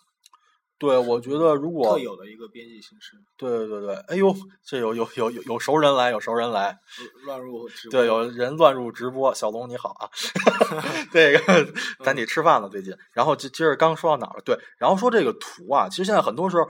[0.76, 4.34] 对，我觉得如果特有的一个编辑形式，对对对，哎呦，
[4.64, 6.76] 这有有有有有熟人来，有熟人来，
[7.24, 10.10] 乱入直播对，有人乱入直播，小龙你好啊，
[11.12, 11.72] 这个
[12.04, 12.92] 咱得吃饭了最近。
[13.12, 14.42] 然后今今儿刚说到哪儿了？
[14.44, 16.68] 对，然后说这个图啊，其实现在很多时候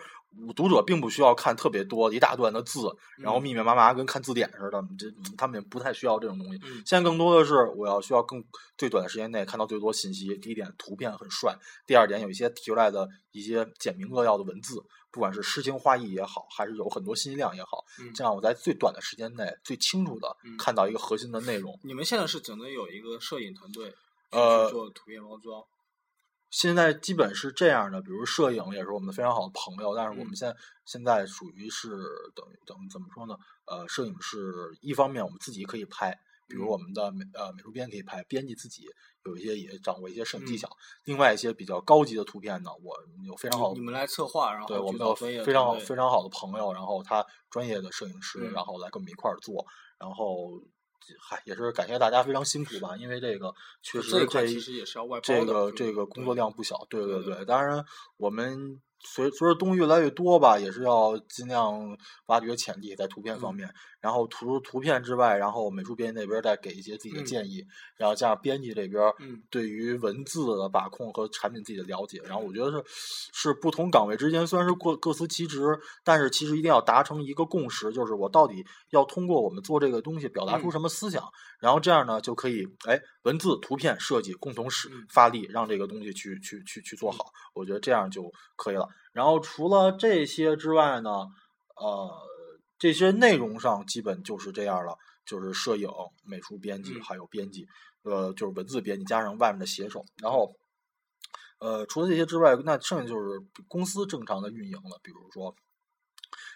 [0.54, 2.80] 读者并不需要看特别多一大段的字，
[3.18, 6.60] 然后嗯密密麻麻跟看字典似的，这他们也不太需要这种东西。
[6.64, 8.44] 嗯现在更多的是我要需要更
[8.76, 10.36] 最短的时间内看到最多信息。
[10.38, 11.54] 第一点，图片很帅；
[11.86, 21.78] 第二点，有一些提出来的一些简明扼要的文字，不管是诗情画意也好，还是有很多信息量也好，嗯这样我在最短的时间内最清楚的嗯看到一个核心的内容。
[21.82, 23.96] 你们现在是整个有一个摄影团队去
[24.32, 25.62] 呃去做图片包装，
[26.56, 31.88] 现在基本是这样的，比如摄影也是我们非常好的朋友，但是我们嗯现在、现在属于是
[32.32, 33.36] 等于等于怎么说呢？
[33.64, 38.86] 呃，摄影是一方面我们自己可以拍，比如嗯我们的美呃美术编可以拍，编辑自己
[39.24, 40.68] 有一些也掌握一些摄影技嗯巧。
[41.06, 49.66] 另外一些比较高级的图片呢，我有非常好你你们来策划，然后对我们有非常非常好的朋友，然后他专业的摄影师，嗯然后来跟我们一块儿做，
[49.98, 50.62] 然后。
[51.20, 57.44] 嗨，也是感谢大家非常辛苦吧，因为这个确实这一块其实也是要外包这的个这个工作量不小，对对对。
[57.44, 57.84] 当然，
[58.16, 63.74] 我们随随着东西越来越多吧，也是要尽量挖掘潜力在图片方嗯面。
[64.04, 67.64] 然后除图片之外，然后美术编辑那边再给一些自己的嗯建议，
[67.96, 69.02] 然后加上编辑这边
[69.48, 72.20] 对于文字的把控和产品自己的了解。
[72.26, 72.84] 然后我觉得是
[73.32, 75.58] 是不同岗位之间虽然是各各司其职，
[76.04, 81.24] 但是其实一定要达成一个共识，就是我到底要通过我们做这个东西表达出嗯什么思想。
[81.58, 87.24] 然后这样呢，就可以哎，文字、图片设计共同使嗯发力，让这个东西去去去去做好。
[87.54, 88.86] 我觉得这样就可以了。
[89.14, 91.10] 然后除了这些之外呢，
[91.76, 92.10] 呃，
[92.78, 95.88] 这些内容上基本就是这样了，就是摄影、
[96.24, 97.66] 美术编辑嗯还有编辑，
[98.02, 100.54] 呃，就是文字编辑加上外面的写手，然后。
[101.60, 105.54] 呃，除了这些之外，那剩下就是公司正常的运营了，比如说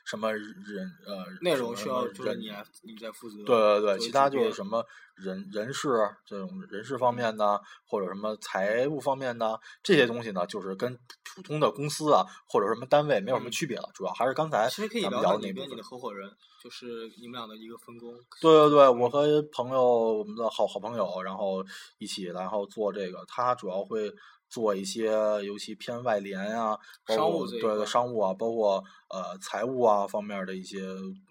[0.09, 4.83] 什么人呃内容需要就是人你来你在负责，对对对，其他就是什么
[5.15, 5.91] 人人事
[6.25, 15.83] 这种人事方面的，或者什么财务方面的这些东西呢，就是跟普通的公司啊或者什么单位没有什么嗯区别了，主要还是刚才其实可以咱们聊聊的那部的。
[15.83, 16.31] 合伙人，
[16.63, 18.15] 就是你们俩的一个分工。
[18.41, 19.83] 对对对，我和朋友，
[20.19, 21.65] 我们的好好朋友，然后
[21.99, 23.25] 一起，然后做这个。
[23.27, 24.11] 他主要会
[24.49, 25.07] 做一些
[25.45, 30.81] 尤其偏外联啊，包商括对商务啊，包括呃财务啊方面的一些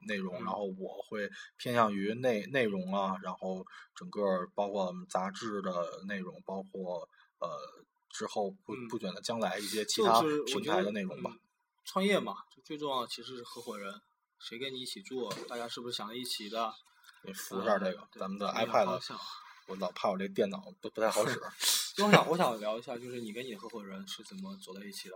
[0.08, 4.22] 内容，嗯然后我会偏向于内内容啊，然后整个
[4.54, 5.72] 包括我们杂志的
[6.08, 7.50] 内容，包括呃
[8.10, 11.32] 之后不嗯不卷的将来一些其他平台的内容吧。
[11.34, 11.40] 嗯
[11.90, 14.02] 创业嘛，就最重要的其实是合伙人，
[14.40, 16.74] 谁跟你一起做，大家是不是想在一起的？
[17.24, 19.02] 你扶一下这个啊咱们的 iPad，
[19.68, 21.42] 我老怕我这电脑不不太好使， 就
[22.04, 25.16] 我想我想聊一下，就是你跟你的合伙人是怎么走在一起的？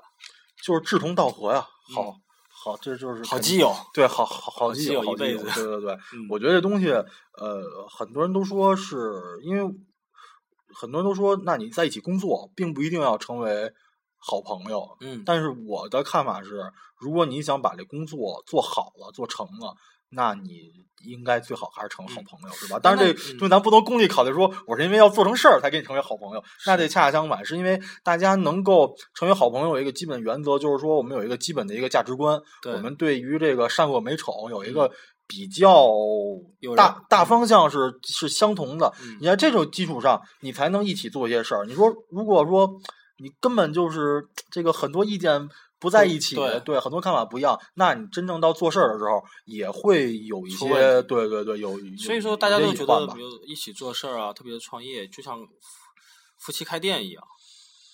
[0.63, 2.15] 就是志同道合呀，嗯好。
[2.53, 9.63] 好，这就是好基友对，好好好基友，好基友好基友一辈子对对对，嗯我觉得这东西，呃，很多人都说是因为
[10.75, 13.71] 很多人都说，那你在一起工作，并不一定要成为
[14.17, 14.97] 好朋友。
[14.99, 19.75] 嗯但是我的看法是，如果你想把这工作做好了、做成了，
[20.11, 20.69] 那你
[21.03, 22.79] 应该最好还是成好嗯朋友，是吧？
[22.81, 26.43] 但是，这那嗯东西咱不能功利考虑，说我是因为要做成事儿才跟你成为好朋友。
[26.67, 34.91] 那这恰恰相反，是因为大家能够成为好朋友有一个基本原则，就是说我们有一个基本的一个价值观，我们对于这个善恶美丑有一嗯个
[35.27, 35.87] 比较
[36.59, 38.93] 有大大方向是是相同的。
[39.01, 41.65] 嗯你在这种基础上，你才能一起做一些事儿。
[41.65, 42.69] 你说，如果说
[43.21, 45.47] 你根本就是这个很多意见
[45.79, 51.77] 不在一起，对对很多看法不一样，那你真正到做事儿的时候，也会有一些对对对有。
[51.97, 55.47] 所以说，大家都觉得，吧比如一起做事儿啊，特别是创业，就像夫
[56.37, 57.23] 夫妻开店一样，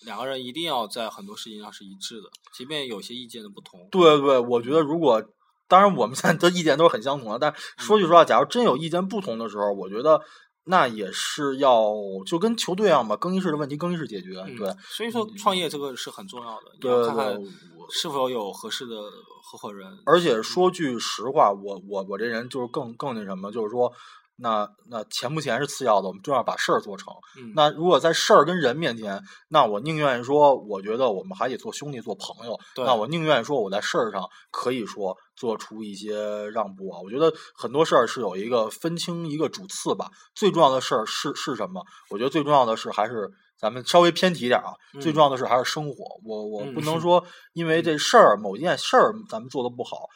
[0.05, 3.87] 两个人一定要在很多事情上是一致的，即便有些意见的不同。
[3.91, 5.23] 对对，我觉得如果
[5.69, 10.21] 当然我们现在的意见都是很相同的，但说句实话，假如真有意见不同的时候，我觉得
[10.67, 11.93] 那也是要
[12.25, 14.43] 就跟球队一样吧，更衣室的问题更衣室解决。
[14.45, 17.41] 嗯对，所以说创业这个是很重要的，你对看看
[17.89, 18.95] 是否有合适的
[19.41, 19.97] 合伙人。
[20.05, 23.91] 而且说句实话，我我我这人就是更更那什么，就是说，
[24.39, 27.13] 那那钱不钱是次要的，我们重要把事儿做成。
[27.37, 32.59] 嗯，那如果在事儿跟人面前，那我宁愿说，我觉得我们还得做兄弟、做朋友。
[32.77, 36.99] 那我宁愿说我在事儿上可以说做出一些让步啊。
[37.03, 40.09] 我觉得很多事儿是有一个分清一个主次吧。
[40.35, 41.83] 最重要的事儿是是什么？
[42.11, 44.73] 我觉得最重要的是还是咱们稍微偏题点儿啊。
[45.01, 46.19] 最嗯重要的是还是生活。
[46.25, 50.07] 我我不嗯能说因为这事儿某一件事儿咱们做的不好，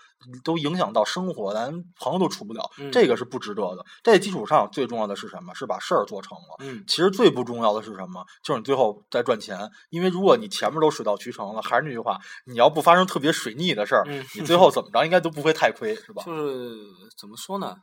[0.44, 3.86] 都影响到生活，咱朋友都处不了，嗯这个是不值得的。
[4.04, 5.54] 这基础上最重要的是什么？
[5.54, 6.56] 是把事儿做成了。
[6.60, 8.26] 嗯，其实最不重要的是什么？
[8.44, 9.70] 就是你最后再赚钱。
[9.90, 16.24] 因为如果你前面都水到渠成了，还是那句话，你要不发生特别水逆的事儿，嗯你最后怎么着应该都不会太亏，是吧？
[16.26, 16.76] 就是
[17.18, 17.76] 怎么说呢？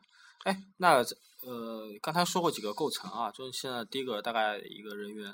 [0.44, 1.04] 哎，那
[1.46, 5.24] 呃，刚才说过几个构成啊，就是现在第一个大概一个人员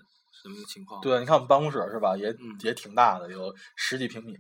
[0.43, 1.01] 什么一个情况？
[1.01, 4.37] 对，你看我们办公室是吧，也、嗯也挺大的，有十几平米。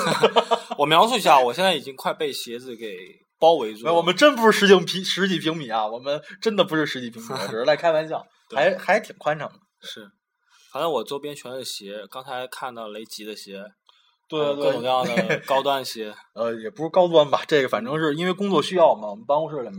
[0.76, 2.96] 我描述一下，我现在已经快被鞋子给
[3.38, 3.94] 包围住了。
[3.94, 8.22] 我们真不是十几平十几平米啊，我们真的不是十几平米，我只是来开玩笑，
[8.54, 9.58] 还还挺宽敞的。
[9.80, 10.10] 是，
[10.70, 12.06] 反正我周边全是鞋。
[12.10, 13.64] 刚才看到雷吉的鞋，
[14.30, 16.14] 对各种各样的 高端鞋。
[16.34, 19.78] 呃，也不是高端吧，这个反正是因为工作需要嘛，我们办公室里面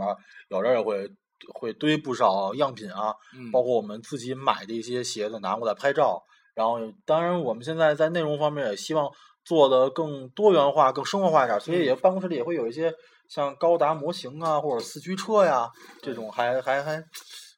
[0.50, 1.10] 有人也会
[1.54, 6.22] 会堆不少样品啊，嗯，包括我们自己买的一些鞋子拿过来拍照。
[6.54, 9.10] 然后，当然我们现在在内容方面也希望
[9.46, 12.94] 做的更多元化、更生活化一点，所嗯以也办公室里也会有一些
[13.30, 15.70] 像高达模型啊，或者四驱车呀
[16.02, 17.02] 这种还还还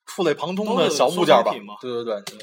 [0.05, 1.51] 触类旁通的小物件儿吧。
[1.81, 2.37] 对对对，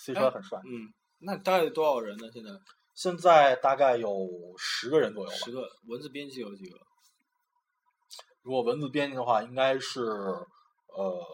[0.00, 0.58] 四驱车哎很帅。
[0.64, 2.24] 嗯，那大概多少人呢？
[2.32, 2.50] 现在
[2.96, 4.10] 现在大概有
[4.56, 5.36] 十个人左右吧。
[5.36, 6.76] 十个，文字编辑有几个？
[8.42, 11.26] 如果文字编辑的话，应该是呃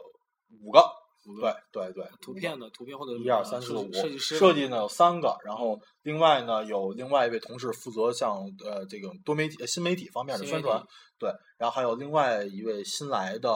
[0.60, 0.84] 五个。
[1.24, 1.56] 五个。
[1.70, 2.68] 对对对，图片的？
[2.70, 10.84] 图片或者一二三四五，设计师设计呢有三个，然后另外呢有另外一位同事负责像呃这个多媒体、呃新媒体方面的宣传，
[11.20, 13.48] 对，然后还有另外一位新来的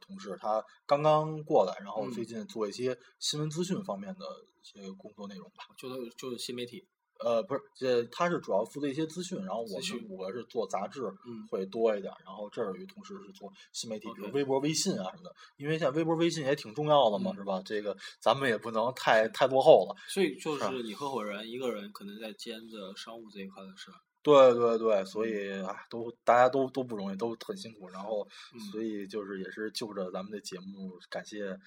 [0.00, 5.64] 同事，他刚刚过来，然后嗯最近做一些新闻资讯方面的一些工作内容吧。
[5.76, 6.82] 就是就是新媒体。
[7.24, 17.62] 呃，不是，这他是主要负责一些资讯，然后我们资讯五个是做杂志嗯会多一点，然后这儿有一同事是做新媒体，比如微博、微信啊什么的，因为现在微博、微信也挺重要的嘛，嗯是吧？
[17.64, 19.94] 这个咱们也不能太太落后了。
[20.08, 23.90] 所以就是你合伙人一个人可能在兼着商务这一块的事。
[24.22, 27.88] 对对对，所以啊，都大家都都不容易，都很辛苦。
[27.88, 31.58] 然后，嗯所以就是也是就着咱们的节目，感谢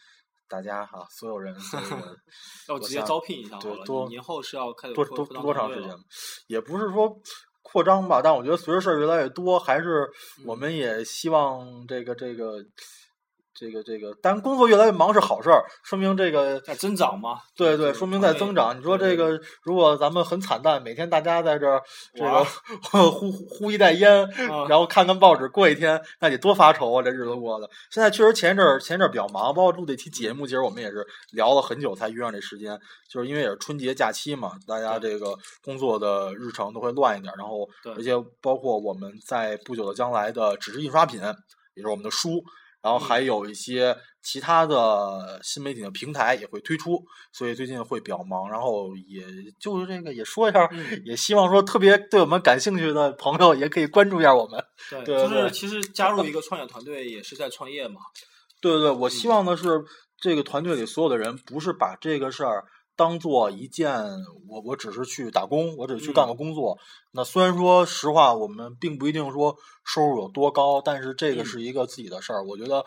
[0.54, 2.16] 大家哈、所有人这个
[2.70, 3.76] 要直接招聘一下好了。
[3.78, 5.90] 对多你年后是要开始多多多长时间？
[6.46, 7.12] 也不是说
[7.64, 10.08] 扩张吧，但我觉得随着事儿越来越多，还是
[10.46, 12.70] 我嗯们也希望这个这个这个
[13.56, 17.38] 这个这个，但工作越来越忙是好事儿，说明这个在增长嘛。
[17.56, 18.78] 对对，说明在增长。
[18.78, 21.82] 你说这个，如果咱们很惨淡，每天大家在这儿
[22.16, 22.44] 这个
[22.82, 27.04] 呼呼呼一袋烟，啊然后看看报纸，过一天，那得多发愁啊！
[27.04, 27.70] 这日子过的。
[27.92, 38.12] 现在确实前一阵儿前一阵儿比较忙，包括录这期节目，其实我们也是聊了很久才约上这时间，就是因为也是春节假期嘛，大家这个工作的日程都会乱一点儿，然后对而且
[38.42, 41.22] 包括我们在不久的将来的纸质印刷品，
[41.76, 42.44] 也是我们的书。
[42.84, 48.50] 然后还有一些其他的新媒体的平台也会推出，所以最近会比较忙。
[48.50, 49.24] 然后也
[49.58, 54.62] 就是这个也说一下，嗯也希望说特别对我们感兴趣的朋友也可以关注一下我们。
[54.90, 58.02] 对，对就是其实加入一个创业团队也是在创业嘛。
[58.62, 59.82] 对对对，我嗯希望的是
[60.20, 62.66] 这个团队里所有的人不是把这个事儿
[63.04, 63.92] 当做一件
[64.48, 66.78] 我我只是去打工，我只是去干嗯个工作。
[67.12, 72.46] 那虽然说实话，我们并不一定说收入有多高，但是这个嗯是一个自己的事儿。
[72.46, 72.86] 我觉得。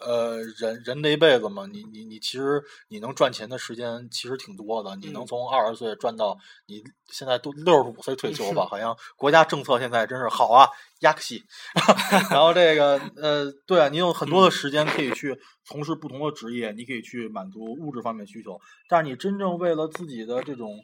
[0.00, 10.68] 呃，人人这一辈子嘛，你你你其实你能赚钱的时间其实挺多的，你能嗯从二十岁赚到你现在都六十五岁退休吧， 好像国家政策现在真是好啊，
[11.00, 11.42] 亚克西。
[12.30, 20.78] 然后这个呃，对啊，你有很多的时间可以去从事不同的职业，你可以去满足物质方面需求，但是你真正为了自己的这种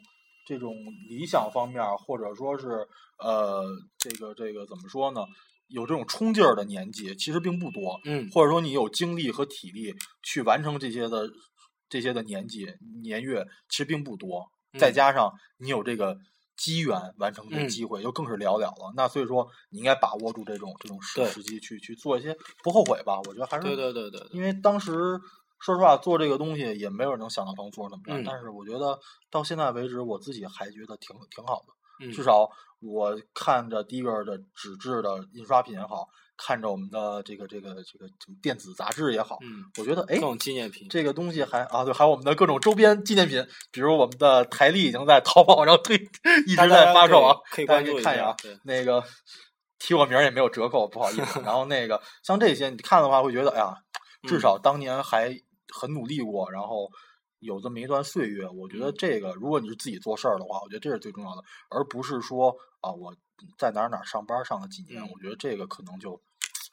[0.47, 0.75] 这种
[1.07, 2.87] 理想方面，或者说是
[3.17, 3.63] 呃，
[3.97, 5.21] 这个这个怎么说呢？
[5.67, 11.29] 有这种冲劲儿的年纪其实并不多，嗯或者说你有精力和体力去完成这些的
[11.89, 12.67] 这些的年纪
[13.03, 14.45] 年月，其实并不多。
[14.77, 16.17] 再嗯加上你有这个
[16.57, 18.93] 机缘完成这个嗯机会，就更是寥寥了。
[18.95, 23.19] 那所以说，你应该把握住这种这种时对时机去去做一些不后悔吧。
[23.25, 24.91] 我觉得还是对对对对对因为当时
[25.59, 28.99] 说实话做这个东西也没有人能想到能做怎么样，嗯但是我觉得
[29.31, 31.73] 到现在为止，我自己还觉得挺挺好的。
[32.01, 32.49] 嗯至少
[32.85, 40.87] 我看着 Diver 的纸质的印刷品也好，看着我们的这个这个这个这个电子杂志也好，嗯，我觉得哎各，种纪念品。
[40.89, 45.95] 这个东西还啊对，还有我们的各种周边纪念品，比如我们的台历已经在淘宝上 推，
[46.45, 49.03] 一直在发售啊，可以大家关注看一下那个
[49.79, 51.41] 提我名儿也没有折扣，不好意思。
[51.45, 53.75] 然后那个像这些你看的话，会觉得哎呀，
[54.27, 55.35] 至嗯少当年还
[55.73, 56.91] 很努力过，然后。
[57.41, 63.15] 有这么一段岁月，我觉得嗯这个，如果你是自己做事儿的话，我觉得这是最重要的，而不是说啊我
[63.57, 66.21] 在哪儿哪儿上班上了几年，嗯我觉得这个可能就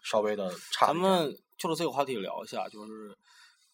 [0.05, 0.97] 稍微的差咱。
[0.97, 3.17] 们就着这个话题聊一下，就是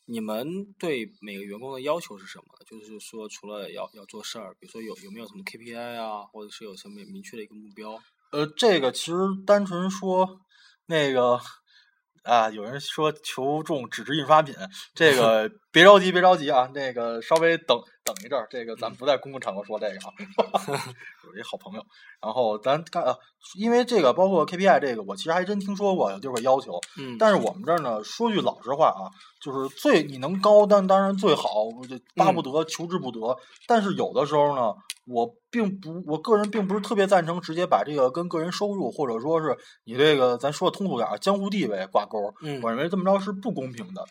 [0.07, 2.45] 你们对每个员工的要求是什么？
[2.67, 7.99] 就是说，除了要要做事儿，比如说有有没有什么 KPI 啊，或者是有什么明确的一个目标？
[8.31, 10.41] 呃，这个其实单纯说
[10.87, 11.41] 那个
[12.25, 14.55] 啊，有人说求中纸质印刷品，
[14.95, 20.09] 这 个别着急，别着急啊，那个稍微等等一阵儿，这个咱不在公共场合说这个啊。
[21.29, 21.85] 有一好朋友，
[22.23, 23.15] 然后咱看啊，
[23.59, 33.37] 因为这个包括 KPI 这个，我其实还真听说过有这块要求，嗯，但是我们这儿呢，说句老实话啊，就是最你能高，但当然最好，我就巴不嗯得、求之不得。
[33.67, 34.73] 但是有的时候呢，
[35.07, 42.35] 我并不，我个人并不是特别赞成直接把这个跟个人收入，或者说是你这个咱说的通俗点儿，江湖地位挂钩儿。
[42.43, 44.05] 嗯我认为这么着是不公平的。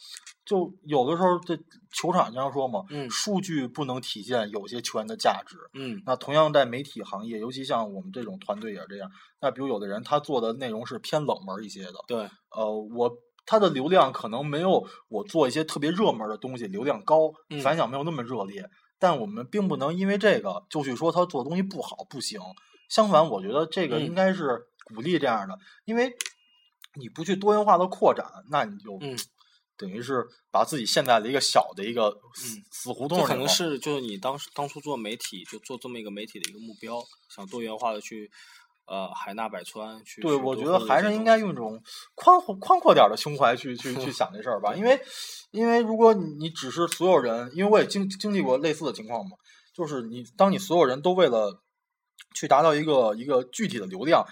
[0.46, 1.58] 就有的时候，这
[1.94, 5.58] 球场经常说嘛，嗯数据不能体现有些球员的价值。
[5.74, 9.12] 嗯那同样在媒体行业，尤其像我们这种团队也是这样。
[9.42, 12.20] 那比如有的人他做的内容是偏冷门一些的，对，
[12.56, 13.12] 呃，我
[13.46, 18.66] 他的流量可能没有我做一些特别热门的东西流量高，嗯反响没有那么热烈。
[19.00, 22.40] 但我们并不能因为这个就去说他做东西不好不行。
[22.90, 24.06] 相反，我觉得这个嗯。
[24.06, 26.16] 应该是鼓励这样的，因为
[26.96, 29.18] 你不去多元化的扩展，那你就嗯。
[29.80, 33.48] 等于是把自己陷在了一个小的一个死嗯死胡同里可能。
[33.48, 38.32] 是就是你当时当初做媒体就做这么一个媒体的一个目标，想多元化的去
[38.88, 40.22] 呃海纳百川去。
[40.22, 41.82] 对，我觉得还是应该用一种
[42.16, 45.00] 宽阔宽阔点儿的胸怀去去去 想这事儿吧，因为
[45.52, 49.38] 因为如果你你只是所有人，因为我也经经历过类似的情况嘛，
[49.74, 51.62] 就是你当你所有人都为了
[52.34, 54.26] 去达到一个一个具体的流量，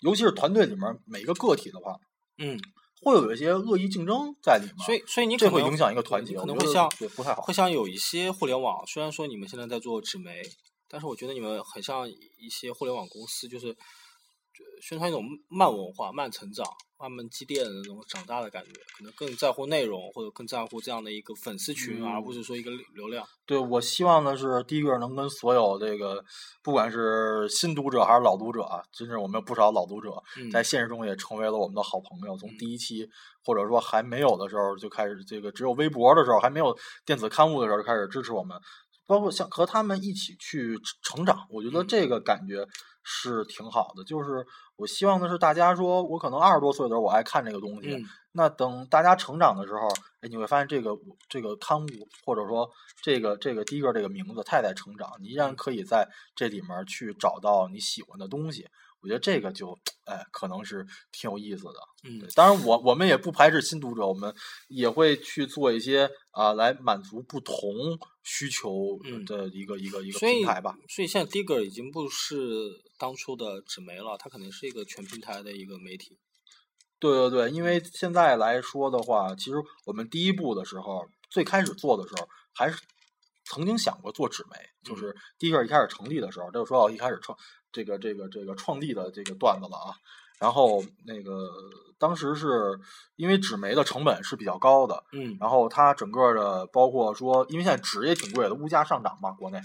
[0.00, 1.94] 尤其是团队里面每一个个体的话，
[2.38, 2.58] 嗯，
[3.02, 10.42] 会有一些恶意竞争在里面，所以所以你这会影响一个团结，可能会像对不太好会像有一些互联网，虽然说你们现在在做纸媒，
[10.94, 16.64] 但是我觉得你们很像一些互联网公司，就是就宣传一种慢文化、慢成长、
[16.96, 23.26] 慢慢积淀的那种长大的感觉，可能更在乎内容，或者更在乎这样的一个粉丝群，而不嗯是说一个流流量。
[23.44, 26.24] 对，我希望的是，第一个能跟所有这个，
[26.62, 32.36] 不管是新读者还是老读者啊，真是我们有不少老读者，嗯在现实中也成为了我们的好朋友。
[32.36, 33.10] 从嗯第一期
[33.44, 38.56] 或者说还没有的时候就开始，这个只有微博的时候，还没有电子刊物的时候就开始支持我们。
[39.06, 42.66] 包括像和他们一起去成成长，我觉得嗯这个感觉
[43.02, 44.04] 是挺好的。
[44.04, 48.04] 就是我希望的是，大家说我可能二十多岁的时候我爱看这个东西，嗯
[48.36, 49.88] 那等大家成长的时候，
[50.20, 50.90] 哎，你会发现这个
[51.28, 51.88] 这个刊物
[52.26, 52.68] 或者说
[53.00, 58.66] 这个这个第一个这个名字，它也在成长，你依然可以在这里面去找到你喜欢的东西。
[59.04, 61.74] 我觉得这个就哎，可能是挺有意思的。
[62.04, 64.34] 嗯，当然我我们也不排斥新读者，我们
[64.68, 67.54] 也会去做一些啊、来满足不同
[68.22, 70.74] 需求嗯的一个、一个一个平台吧。
[70.88, 72.36] 所以现在 Digger 已经不是
[72.98, 76.18] 当初的纸媒了，它肯定是一个全平台的一个媒体。
[76.98, 82.78] 对对对，因为现在来说的话，其实我们第一步的时候，最开始做的时候，还是
[83.44, 87.36] 曾经想过做纸媒，就嗯是第一个一开始成立的时候，这就说到一开始创
[87.74, 89.92] 这个这个这个创立的这个段子了啊。
[90.40, 91.48] 然后那个
[91.96, 92.78] 当时是
[93.16, 99.60] 因为纸媒的成本是比较高的，嗯然后它整个的包括说，因为现在纸也挺贵的，物价上涨嘛，国内，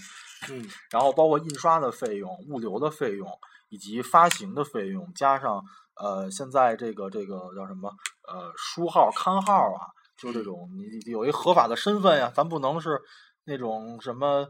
[0.48, 3.28] 嗯 然后包括印刷的费用、物流的费用
[3.68, 5.62] 以及发行的费用，加上
[5.96, 7.92] 呃现在这个这个叫什么
[8.28, 13.02] 呃书号、刊号啊，就这种你你有一合法的身份呀，咱不能是
[13.44, 14.46] 那种什么。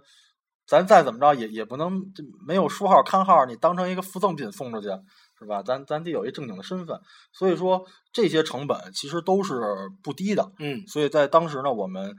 [0.71, 4.87] 咱再怎么着也也不能这没有书号刊号，你当成一个附赠品送出去，
[5.37, 5.65] 是吧？
[5.65, 7.01] 咱咱得有一正经的身份，
[7.33, 9.61] 所以说这些成本其实都是
[10.01, 10.53] 不低的。
[10.61, 12.15] 嗯所以在当时呢，我们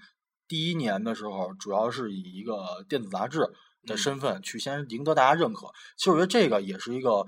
[0.49, 3.39] 第一年的时候，主要是以一个电子杂志
[3.83, 5.67] 的嗯身份去先赢得大家认可。
[5.95, 7.25] 其实我觉得这个也是一个，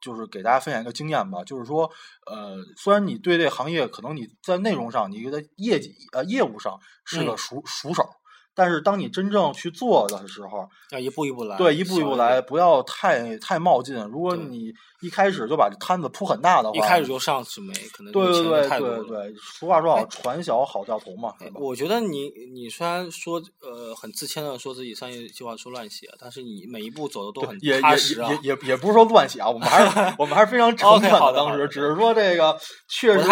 [0.00, 1.42] 就是给大家分享一个经验吧。
[1.42, 1.90] 就是说，
[2.30, 8.08] 呃，虽然你对这行业可能你在内容上，你在业绩呃业务上是个嗯熟、熟手，
[8.54, 13.94] 但是当你真正去做的时候，要一步一步来，对，一步一步来，不要太太冒进。
[14.06, 18.82] 如果你一开始就把这摊子铺很大的话，一开始就上纸媒，可能对对对。
[18.82, 28.30] 对对，俗话说哎好，船小好掉头嘛，我觉得你你虽然说呃很自谦的说自己商业计划书乱写，但是你每一步走的都很也也踏实啊。
[28.30, 32.56] 也也也不是说乱写啊，我们还是我们还是非常 诚恳好的当时只是说这个
[32.88, 33.26] 确实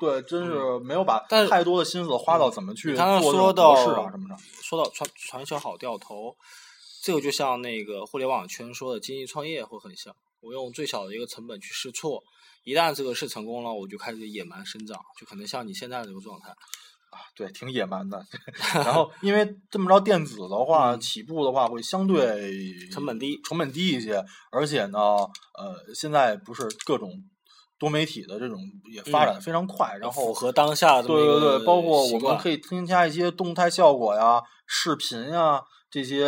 [0.00, 1.18] 对，真是没有把
[1.48, 3.70] 太多的心思花到怎么去做这说种模式到
[4.02, 4.33] 啊什么的。
[4.62, 6.36] 说到传传销好掉头，
[7.02, 10.14] 这个就像那个互联网圈说的经济创业会很像。
[10.40, 12.22] 我用最小的一个成本去试错，
[12.64, 16.50] 一旦这个试成功了，我就开始野蛮生长，就可能像你现在这个状态。
[16.50, 18.26] 啊对，挺野蛮的。
[18.74, 24.20] 然后，因为这么着电子的话，嗯起步的话会相对成本低成本低一些，
[24.50, 27.22] 而且呢，呃，现在不是各种
[27.78, 28.58] 多媒体的这种
[28.92, 35.60] 也发展的非常快，然后嗯符合当下的对对对，包括我们可以添加一些动态效果呀、视频呀
[35.90, 36.26] 这些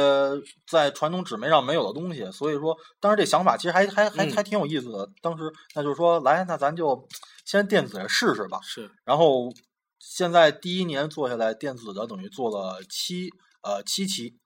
[0.69, 2.31] 在传统纸媒上没有的东西。
[2.31, 5.09] 所以说，当时这想法其实还还还嗯还挺有意思的。
[5.23, 7.09] 当时那就是说，来，那咱就
[7.45, 8.61] 先电子试试吧。
[8.63, 9.49] 是然后
[9.99, 13.29] 现在第一年做下来，电子的等于做了七
[13.63, 14.37] 呃七期，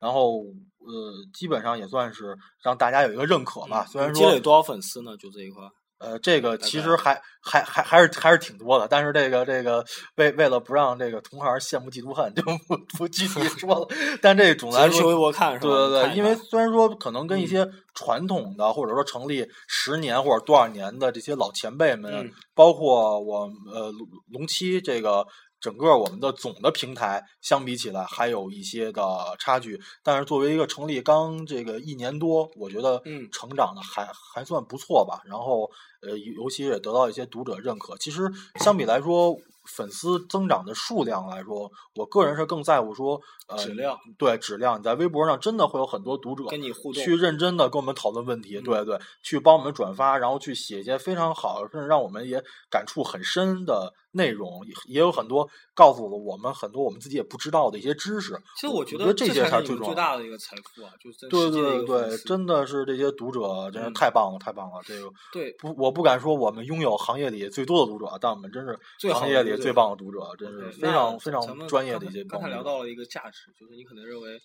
[0.00, 3.84] 然后呃基本上也算是让大家有一个认可吧。
[3.84, 5.16] 嗯虽然说积累多少粉丝呢？
[5.16, 5.62] 就这一块。
[6.04, 9.84] 呃，这个其实还还还还是还是挺多的，但是这个这个
[10.16, 13.88] 为为了不让这个同行羡慕嫉妒恨，就不不具体 说了。
[14.20, 15.64] 但这总的来说，直接去微博看是吧？
[15.64, 25.26] 对对对，看看因为虽然说可能跟一嗯些传统的、或者说成立十年或者多少年的这些老前辈们，嗯包括我呃龙龙七这个
[25.64, 29.80] 整个我们的总的平台相比起来，还有一些的差距。
[30.02, 35.22] 但是作为一个成立刚这个一年多，我觉得嗯成长的还还算不错吧。
[35.24, 35.70] 然后
[36.02, 37.96] 呃，尤尤其也得到一些读者认可。
[37.96, 39.34] 其实相比来说，
[39.64, 44.78] 粉丝增长的数量来说，我个人是更在乎说呃质量，对质量。
[44.78, 58.34] 你在微博上真的会有很多读者跟你互动去认真的跟我们讨论问题，嗯对对，去帮我们转发，然后去写一些非常好，甚至让我们也感触很深的内容，也也有很多告诉了我们很多我们自己也不知道的一些知识。
[58.56, 59.96] 其实我觉觉得这些才是最最重要的。
[59.96, 64.80] 大的一个财富啊，就是真对对对真的是这些读者真是嗯太棒了，太棒了！
[64.84, 74.40] 这个对不，我不敢说我们拥有行业里最多的读者，但我们真是最行业里最棒的读者，真是非常非常专业的一些刚才聊到了一个价值，就是你可能认为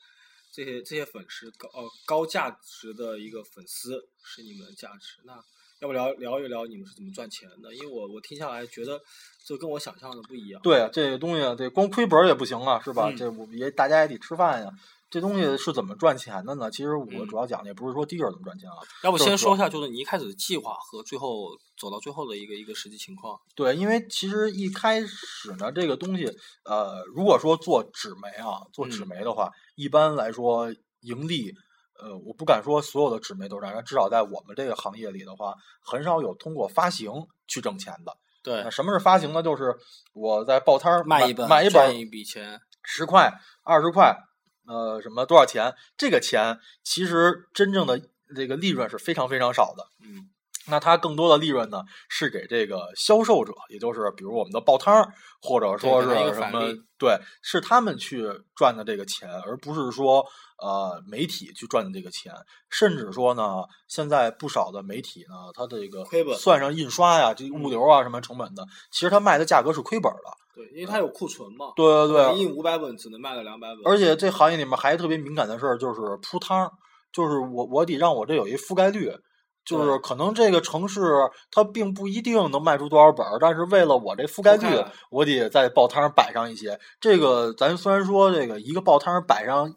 [0.52, 5.20] 这些这些粉丝高呃高价值的一个粉丝是你们的价值。
[5.24, 5.34] 那
[5.80, 7.74] 要不聊聊一聊你们是怎么赚钱的？
[7.74, 9.00] 因为我我听下来觉得
[9.46, 10.62] 这跟我想象的不一样。
[10.62, 13.10] 对啊，这个东西这光亏本儿也不行啊，是吧？
[13.10, 14.70] 嗯这我们也大家也得吃饭呀。
[15.10, 16.70] 这东西是怎么赚钱的呢？
[16.70, 21.48] 其实我嗯主要讲的也不是说第一个怎么赚钱啊，要不先说一下，就是你一开始的计划和最后
[21.78, 23.40] 走到最后的一个一个实际情况。
[23.56, 26.26] 对，因为其实一开始呢，这个东西，
[26.64, 31.52] 呃，如果说做纸媒啊，做纸嗯媒的话，一般来说盈利，
[32.00, 37.12] 呃，我不敢说所有的纸媒都是这样，但至少在我们这个行业里的话，很少有通过发行
[37.48, 38.16] 去挣钱的。
[38.44, 39.42] 对那，什么是发行呢？
[39.42, 39.76] 就是
[40.14, 42.62] 我在报摊儿卖一本卖一本赚一笔钱。
[42.82, 43.32] 十块、
[43.62, 44.16] 二十块，
[44.70, 48.00] 呃什么多少钱，这个钱其实真正的
[48.36, 49.88] 这个利润是非常非常少的。
[50.02, 50.30] 嗯，
[50.70, 56.62] 那它更多的利润呢，是给这个销售者，也就是比如我们的报摊儿，或者说是什么，
[56.98, 60.26] 对，是他们去赚的这个钱，而不是说
[60.62, 62.34] 呃媒体去赚的这个钱。
[62.70, 70.32] 甚至说呢，现在不少的媒体呢，它这个亏本算上印刷呀、这物流啊什么成本的，其实它卖的价格是亏本的。
[70.54, 71.68] 对，因为它有库存嘛。
[71.76, 73.80] 对对对，印五百本只能卖个两百本。
[73.86, 76.72] 而且这行业里面还特别敏感的事儿就是铺摊儿，
[77.14, 79.12] 就是我我得让我这有一覆盖率，
[79.70, 81.02] 就是可能这个城市
[81.52, 86.80] 它并不一定能卖出多少本儿，但是为了我这覆盖率我得在报摊儿摆上一些。
[87.00, 89.76] 这个咱虽然说这个一个报摊儿摆上。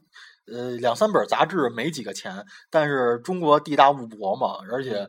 [0.53, 5.09] 呃，两三本杂志没几个钱，但是中国地大物博嘛，而且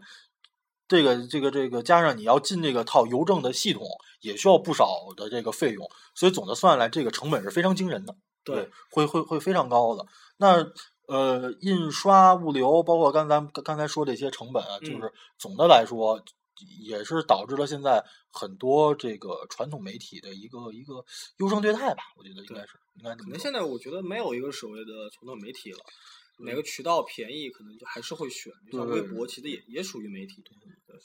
[0.88, 3.82] 这个这个这个加上你要进这个套邮政的系统，
[4.22, 8.16] 也需要不少的这个费用，所以总的算来，这个成本是非常惊人的。
[8.46, 10.06] 对，会会会非常高的。
[10.38, 10.64] 那
[11.08, 16.24] 呃，印刷、物流，包括刚才刚才说这些成本啊，就嗯是总的来说，
[16.80, 21.04] 也是导致了现在很多这个传统媒体的一个一个
[21.38, 22.04] 优胜劣汰吧。
[22.18, 23.38] 我觉得应该是应该这可能。
[23.38, 25.80] 现在我觉得没有一个所谓的传统媒体了，
[26.40, 28.54] 哪个渠道便宜，可能就还是会选。
[28.72, 30.42] 微博，其实也也属于媒体。
[30.42, 30.98] 对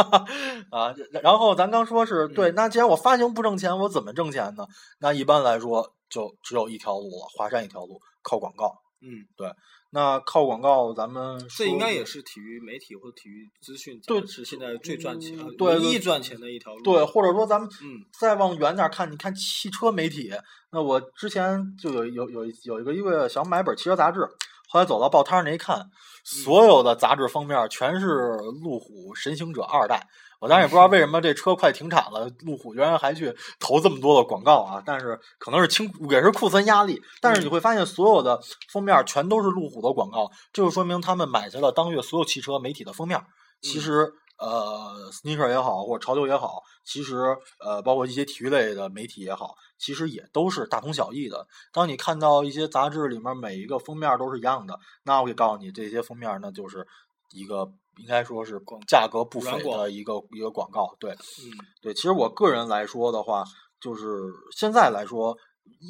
[0.70, 4.66] 啊，然后咱刚说是对，嗯那既然我发行不挣钱，我怎么挣钱呢？
[4.98, 8.80] 那一般来说就只有一条路了，华山一条路，靠广告。
[9.02, 9.50] 嗯，对
[9.92, 16.82] 那靠广告，咱们这应该也是体育媒体或者体育资讯对是现在最赚钱、嗯对对唯一赚钱的一条路。
[16.82, 20.30] 对，或者说咱们嗯再往远点儿看，你看汽车媒体，
[20.70, 24.20] 那我之前就有有有有一个一个想买本汽车杂志，
[24.68, 25.82] 后来走到报摊儿那一看，
[26.22, 28.06] 所有的杂志封面全是
[28.62, 30.06] 路虎神行者二代。
[30.40, 34.82] 我当然也不知道为什么这车快停产了，路虎居然还去投这么多的广告啊！
[34.84, 38.40] 但是可能是清也是库存压力，但是你会发现所有的
[38.72, 43.22] 封面全都是路虎的广告，这就说明他们买下了当月所有汽车媒体的封面。
[43.60, 51.46] 其嗯实，呃，sneaker 也好，或者潮流也好，其实呃，包括一些体育类的媒体也好，其实也都是大同小异的。
[51.70, 56.86] 当你看到一些杂志里面每一个封面都是一样的，那我可以告诉你，这些封面呢就是
[57.32, 57.70] 一个
[58.00, 60.96] 应该说是价格不菲的一个一个广告。
[60.98, 63.44] 对嗯，对，其实我个人来说的话，
[63.80, 64.04] 就是
[64.56, 65.36] 现在来说。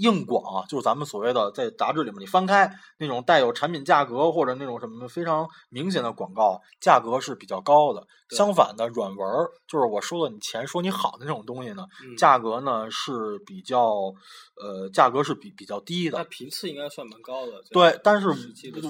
[0.03, 8.07] 硬广啊，就是咱们所谓的在杂志里面，你翻开那种带有产品价格或者那种什么非常明显的广告，价格是比较高的。
[8.29, 14.13] 相反的，软文儿就是我收了你钱，说你好的那种东西呢，嗯价格呢是比较，
[14.61, 16.25] 呃，价格是比比较低那的。
[16.25, 17.53] 频次应该算蛮高的。
[17.73, 18.29] 对，但是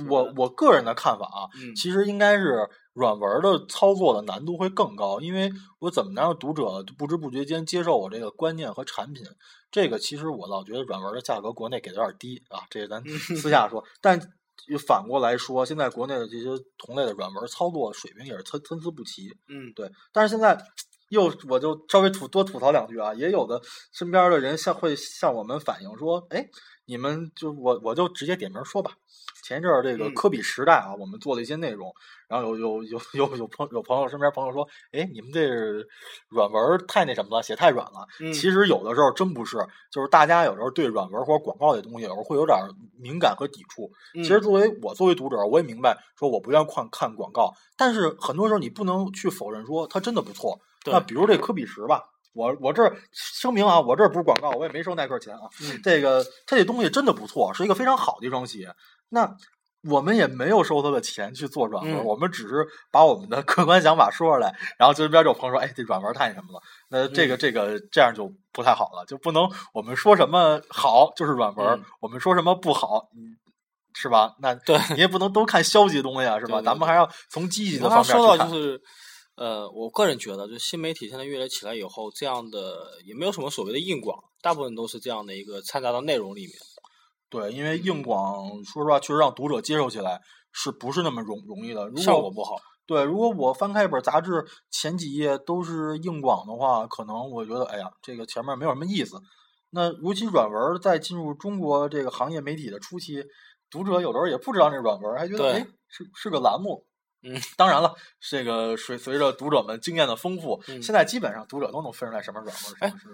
[0.09, 2.69] 我我个人的看法啊，嗯其实应该是
[3.01, 9.25] 软文的操作的难度会更高，因为我怎么能让读者不知不觉间接受我这个观念和产品？
[9.71, 13.03] 这个其实我老觉得软文的价格国内给的有点低啊，这个咱
[13.41, 13.83] 私下说。
[14.03, 14.21] 但
[14.87, 19.31] 反过来说，现在国内的这些同类的软文操作水平也是参参差不齐。
[19.49, 20.63] 嗯，对，但是现在
[21.09, 23.61] 又我就稍微吐多吐槽两句啊，也有的
[23.93, 26.47] 身边的人向会向我们反映说，哎，
[26.91, 28.91] 你们就我我就直接点名说吧。
[29.45, 31.93] 前一阵儿这个嗯科比时代啊，我们做了一些内容，
[32.29, 35.47] 然后有有有有有朋有朋友身边朋友说，哎，你们这
[36.29, 38.07] 软文儿太那什么了，写太软了。
[38.19, 39.57] 嗯其实有的时候真不是，
[39.93, 42.69] 就是大家有时候对软文儿或者广告这东西，有时候会有点儿
[42.99, 43.89] 敏感和抵触。
[44.15, 50.59] 嗯其实作为我作为读者，我也明白，说我不愿意看看广告，但是很多时候你不能去否认说它真的不错。
[50.87, 52.03] 那比如这科比时吧，
[52.33, 55.43] 我我这儿声明啊，我这儿不是广告，我也没收耐克钱啊。
[55.63, 58.73] 嗯这个它这东西真的不错，是一个非常好的一双鞋。
[59.09, 59.35] 那
[59.83, 66.61] 我们也没有收他的钱去做软文，嗯我们只是把我们的客观想法说出来，然后这边就有朋友说，哎，这软文太什么了，
[66.91, 73.37] 那这个嗯这个这样就不太好了，就不能我们说什么好就是软文，嗯我们说什么不好，嗯
[73.95, 74.37] 是吧？
[74.41, 76.63] 那对你也不能都看消极的东西啊，是吧？
[76.63, 78.23] 咱们还要从积极的方面去看。
[78.23, 78.81] 到就是，
[79.41, 86.53] 呃，我个人觉得，就新媒体现在越来越起来以后，这样的也没有什么所谓的硬广，大部分都是这样的一个掺杂到内容里面。
[87.31, 90.21] 对，因为硬广，说实话，确实让读者接受起来
[90.53, 91.87] 是不是那么容容易的？
[91.87, 92.57] 如果效果不好。
[92.85, 99.17] 对，如果我翻开一本杂志，前几页都是硬广的话，可能我觉得，哎呀，这个前面没有什么意思。
[99.71, 103.25] 那尤其软文在进入中国这个行业媒体的初期，
[103.71, 106.85] 读者有的时候也不知道那软文，还觉得对哎是是个栏目。
[107.23, 113.09] 嗯，当然了，这个随随着读者们经验的丰富，嗯现在基本上读者都能分出来什么软文哎么是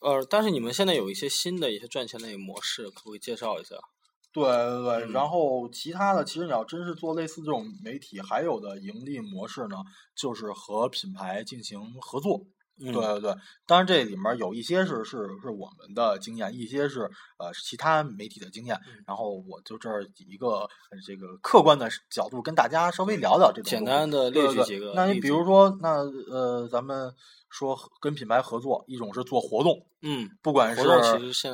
[0.00, 3.76] 呃，但是你们现在有一些新的一些赚钱的模式，可不可以介绍一下？
[4.32, 9.76] 对对对，嗯然后其他的，其实你要真是做类似这种媒体，还有的盈利模式呢，
[10.14, 12.40] 就是和品牌进行合作。
[12.80, 12.92] 嗯。
[12.92, 13.34] 对对对，
[13.66, 18.76] 当然这里面有一些是是是我们的经验，一些是呃其他媒体的经验。
[18.86, 19.02] 嗯。
[19.04, 20.60] 然后我就这儿以一个
[20.90, 24.92] 呃这个客观的角度跟大家稍微聊聊这种简单的列举几个。
[24.94, 25.40] 那你比如。
[25.40, 27.12] 说，那呃，咱们
[27.48, 30.82] 说跟品牌合作，一种是做活动，嗯，不管是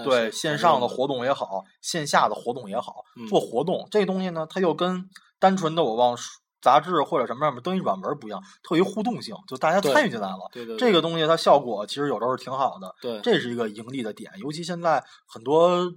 [0.04, 3.26] 对线上的活动也好，线下的活动也好，嗯。
[3.28, 3.86] 做活动。
[3.92, 5.08] 这东西呢，它又跟
[5.38, 10.48] 单纯的我往书杂志或者什么上面登一软文不一样，特别互动性，就大家参与进来了。
[10.50, 14.32] 对对这个东西它效果其实有时候是挺好的，对这是一个盈利的点。
[14.38, 15.88] 尤其现在很多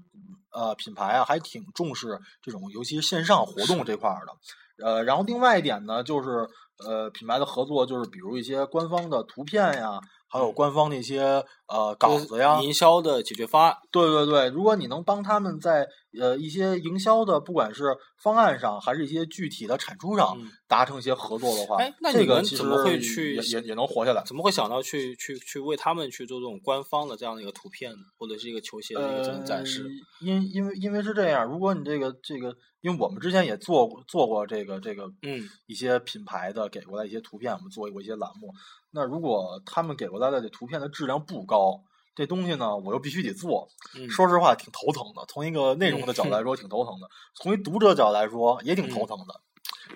[0.54, 4.86] 呃品牌啊，还挺重视这种，尤其是线上活动这块儿的。
[4.86, 6.48] 呃，然后另外一点呢，就是
[6.86, 10.00] 呃品牌的合作，就是比如一些官方的图片呀，
[10.30, 15.88] 还有官方的一些呃稿子呀，营销的解决方案，对对对，如果你能帮他们在
[16.20, 24.24] 呃一些营销的，不管是方案上，还是一些具体的产出上，嗯达成一些合作的话，哎那这个你们怎么会去也也也能活下来？
[24.24, 27.98] 怎么会想到去去去为他们去做这种官方的这样的一个图片呢？
[28.18, 29.84] 或者是一个球鞋的一个这种展示？
[29.84, 29.90] 呃、
[30.28, 38.54] 因因为因为是这样，如果你这个这个，因为我们之前也做过做过这个这个嗯一些品牌的给过来一些图片，我们做过一些栏目。
[38.92, 41.84] 那如果他们给过来的这图片的质量不高，
[42.16, 43.70] 这东西呢，我又必须得做。
[43.96, 45.26] 嗯，说实话，挺头疼的。
[45.28, 49.42] 从一个内容的角度来说，挺头疼的；从一读者角度来说，也挺头嗯疼的。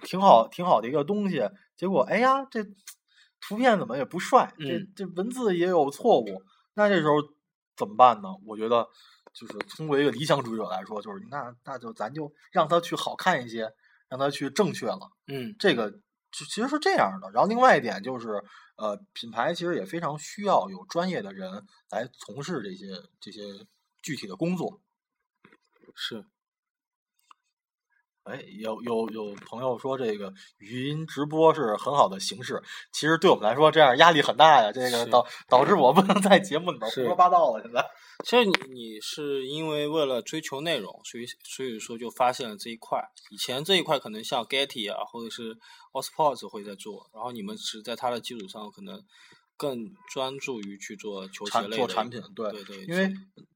[0.03, 1.41] 挺好，挺好的一个东西，
[1.75, 2.63] 结果哎呀，这
[3.41, 6.41] 图片怎么也不帅，这嗯这文字也有错误，
[6.75, 7.15] 那这时候
[7.75, 8.29] 怎么办呢？
[8.45, 8.87] 我觉得
[9.33, 13.69] 就是通过一个理想主义者来说，就是那那就咱就让他去好看一些，
[14.07, 15.11] 让他去正确了。
[15.27, 15.93] 嗯这个
[16.33, 17.29] 其其实是这样的。
[17.31, 18.43] 然后另外一点就是，
[18.75, 22.87] 呃，品牌其实也非常需要有专业的人来从事这些
[23.21, 23.41] 这些
[24.01, 24.81] 具体的工作。
[25.95, 26.25] 是
[28.23, 32.61] 哎，有有有朋友说这个语音直播是很好的形式，
[32.93, 34.71] 其实对我们来说这样压力很大呀。
[34.71, 37.61] 这个导导致我不能在节目里边胡说八道了。
[37.61, 37.85] 现在，
[38.23, 42.97] 其实你你是因为为了追求内容，所以所以说就发现了这一块。
[43.29, 45.57] 以前这一块可能像 Getty 啊，或者是
[45.91, 49.03] o s p o r t s 会在做，然后你们是在它的基础上可能
[49.57, 53.13] 更专注于去做球鞋产做类的一个产品对对对，因为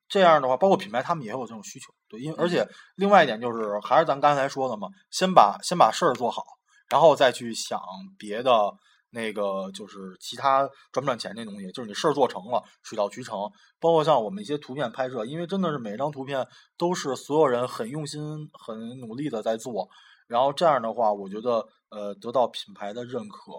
[0.09, 1.93] 这样的话，包括品牌他们也有这种需求。
[2.09, 6.43] 对，因为而且另外一点就是，还是咱刚才说的嘛，先把先把事儿做好，
[6.89, 7.79] 然后再去想
[8.17, 8.73] 别的
[9.09, 13.37] 那个就是其他赚不赚钱这东西，就是你事儿做成了，水到渠成。
[13.79, 16.47] 包括像我们一些图片拍摄，因为真的是每一张图片
[16.77, 18.21] 都是所有人很用心、
[18.53, 19.87] 很努力的在做，
[20.27, 23.53] 然后这样的话，我觉得呃得到品牌的认可。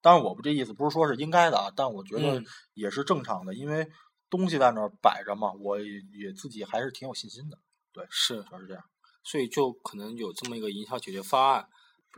[0.00, 2.44] 当然，我不这意思不是说是应该的啊，但我觉得嗯
[2.74, 3.88] 也是正常的，因为
[4.30, 7.58] 东西在那儿摆着嘛，我也也自己还是挺有信心的。
[8.10, 8.82] 是，主要是这样。
[9.22, 11.66] 所以就可能有这么一个营销解决方案，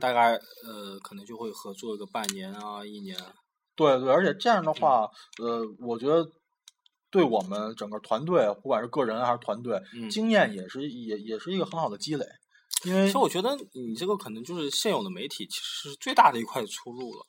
[0.01, 3.33] 大概呃可能就会合作个半年啊一年啊。
[3.77, 5.09] 对对，而且这样嗯的话，
[5.39, 6.27] 呃，我觉得
[7.11, 12.24] 对我们整个团队，不管是个人还是团队，嗯经验也是也也是一个很好的积累。
[12.85, 17.24] 因为其实我觉得你这个可能就是现有的媒体其实是最大的一块出路了，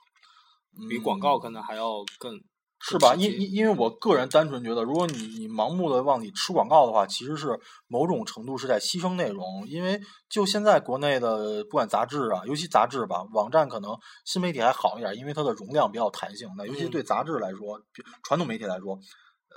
[0.89, 2.34] 比广告可嗯能还要更
[2.80, 3.15] 是吧？
[3.15, 9.67] 因因因为我个人单纯觉得，如果你你盲目的往里吃广告的话，其实是某种程度是在牺牲内容。
[9.67, 9.99] 因为
[10.30, 16.47] 就现在国内的不管杂志啊，尤其杂志吧，网站可能新媒体还好一点，因为它的容量比较弹性。
[16.55, 18.97] 那尤其嗯对杂志来说，比传统媒体来说，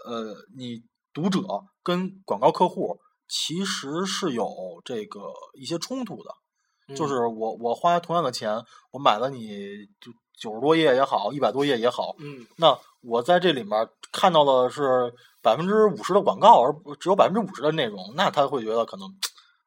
[0.07, 1.41] 呃，你读者
[1.83, 2.99] 跟广告客户
[3.29, 4.49] 其实是有
[4.85, 5.21] 这个
[5.61, 6.31] 一些冲突的。
[6.97, 8.61] 就嗯是我我花同样的钱，
[8.91, 10.11] 我买了你就
[10.41, 19.09] 九十多页也好，一百多页也好，嗯那我在这里面看到的是百分之五十的广告，而只有百分之五十的内容，那他会觉得可能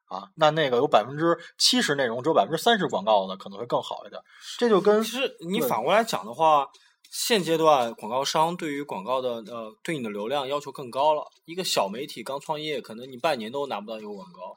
[0.06, 4.20] 啊，那那个有百分之七十内容，只有百分之三十广告的可能会更好一点。
[4.58, 6.68] 这就跟其实你反过来讲的话，
[7.10, 11.24] 现阶段广告商对于广告的呃对你的流量要求更高了。
[11.44, 14.56] 一个小媒体刚创业，可能你半年都拿不到一个广告。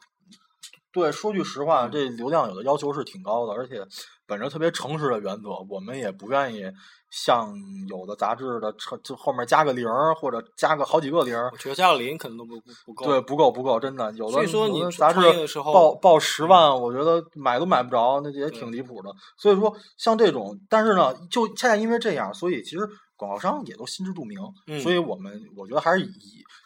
[0.91, 3.85] 对，说句实嗯话，这流量有的要求是挺高的，而且
[4.27, 6.65] 本着特别诚实的原则，我们也不愿意
[7.09, 7.55] 像
[7.87, 13.05] 有的杂志的车就后面加个零儿或者加个好几个零儿我，觉得加个零可能都不不不够。
[13.05, 15.21] 对，不够不够，真的有的所以说你杂志
[15.55, 19.09] 报报十万，我觉得买都买不着，那也挺离谱的。
[19.37, 22.79] 所以说，像这种，但是呢，就恰恰因为这样，所以其实
[23.15, 24.37] 广告商也都心知肚明。
[24.67, 26.11] 嗯所以我们我觉得还是以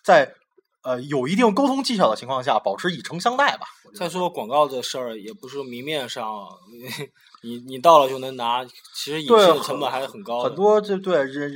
[0.04, 0.34] 在
[0.84, 3.66] 呃有一定沟通技巧的情况下，保持以诚相待吧。
[3.94, 6.26] 再说广告这事儿，也不是说明面上
[7.44, 10.50] 你你到了就能拿，其实隐对性的成本还是很高的。
[10.50, 11.52] 很多这对人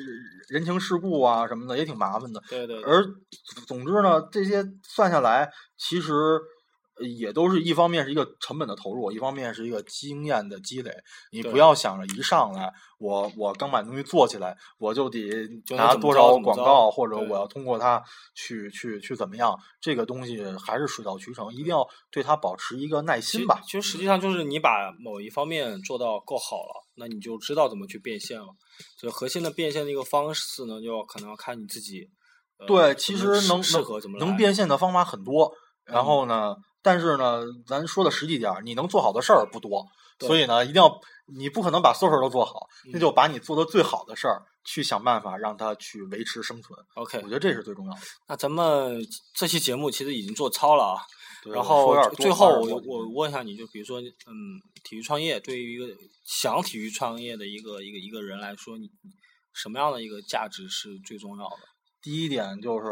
[0.50, 2.42] 人情世故啊什么的也挺麻烦的。
[2.50, 3.06] 对对对而
[3.66, 6.42] 总之呢，这些算下来，其实呃
[7.00, 10.92] 也都是一方面是一个成本的投入，一方面是一个经验的积累。
[11.32, 15.20] 你不要想着一上来，我我刚把东西做起来，我就得
[15.76, 18.02] 拿多少广告，或者我要通过它
[18.34, 23.62] 去去去怎么样，这个东西还是水到渠成，一定要对它保持一个耐心吧。
[23.66, 28.48] 其实实际上就是你把某一方面做到够好了，那你就知道怎么去变现了。
[28.98, 32.10] 所以核心的变现的一个方式呢，就可能要看你自己。
[32.58, 35.52] 呃对，其实能适适合怎么能能变现的方法很多，
[35.84, 39.84] 然嗯后呢，但是呢，咱说的实际点儿，你能做好的事儿不多，
[40.20, 41.02] 所以呢，一定要
[41.36, 46.80] 你不可能把所有事儿都做好，那嗯就把你做的最好的事儿去想办法让它去维持生存。
[46.94, 48.00] OK，我觉得这是最重要的。
[48.28, 49.02] 那咱们
[49.34, 51.02] 这期节目其实已经做超了啊。
[51.44, 55.92] 对然后最后我我问一下你，就比如说，嗯，体育创业对于一个
[56.24, 59.12] 想体育创业的一个一个一个人来说，你你
[59.54, 61.58] 什么样的一个价值是最重要的？
[62.02, 62.86] 第一点就是，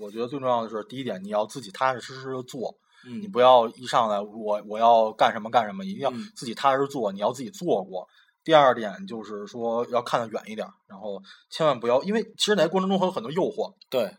[0.00, 2.74] 我觉得最重要的是，第一点你要自己踏踏实实的做，
[3.06, 6.24] 嗯，你不要一上来我我要干什么干什么，一定要嗯。
[6.34, 8.06] 自己踏实做，你要自己做过。
[8.42, 14.14] 第二点就是说要看得远一点儿，然后千万不要，因为其实在过程中会有很多诱惑，对，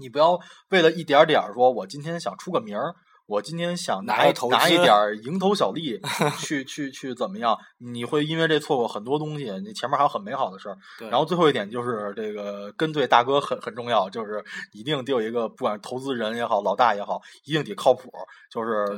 [0.00, 0.38] 你不要
[0.70, 2.94] 为了一点儿点儿说，我今天想出个名儿，
[3.26, 6.00] 我今天想拿一拿个投拿一点 儿蝇头小利，
[6.38, 7.58] 去去去怎么样？
[7.78, 10.78] 你会因为这错过很多东西，你前面还有很美好的事儿。
[10.98, 18.10] 对然后最后一点就是这个跟对大哥很很重要，就是一定得有一个不管是投资人也好，老大也好，一定得靠谱，
[18.50, 18.96] 就是对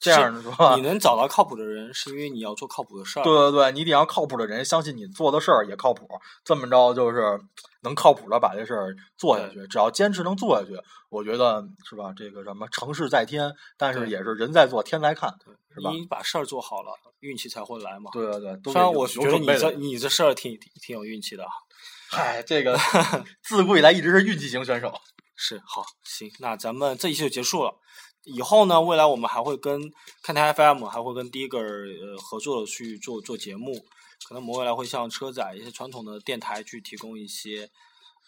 [0.00, 0.76] 这样的是吧？
[0.76, 3.22] 你能找到靠谱的人，是因为你要做靠谱的事儿。
[3.22, 6.08] 对对对，你得让靠谱的人相信你做的事儿也靠谱，
[6.44, 7.40] 这么着就是
[7.80, 9.66] 能靠谱的把这事儿做下去。
[9.66, 12.12] 只要坚持能做下去，我觉得是吧？
[12.16, 15.34] 这个什么成事在天，但是也是人在做天在看，
[15.74, 15.90] 是吧？
[15.90, 18.10] 你把事儿做好了，运气才会来嘛。
[18.12, 21.50] 对对对，都虽然我觉得你这你这事儿挺挺挺有运气的啊。
[22.10, 22.78] 嗨，这个
[23.42, 24.92] 自古以来一直是运气型选手。
[25.40, 27.72] 是好行，那咱们这一期就结束了。
[28.28, 33.74] 以后呢，未来我们还会跟看台 FM 还会跟 Digger 呃合作去做做节目，
[34.26, 37.70] 可能我们未来会向车载一些传统的电台去提供一些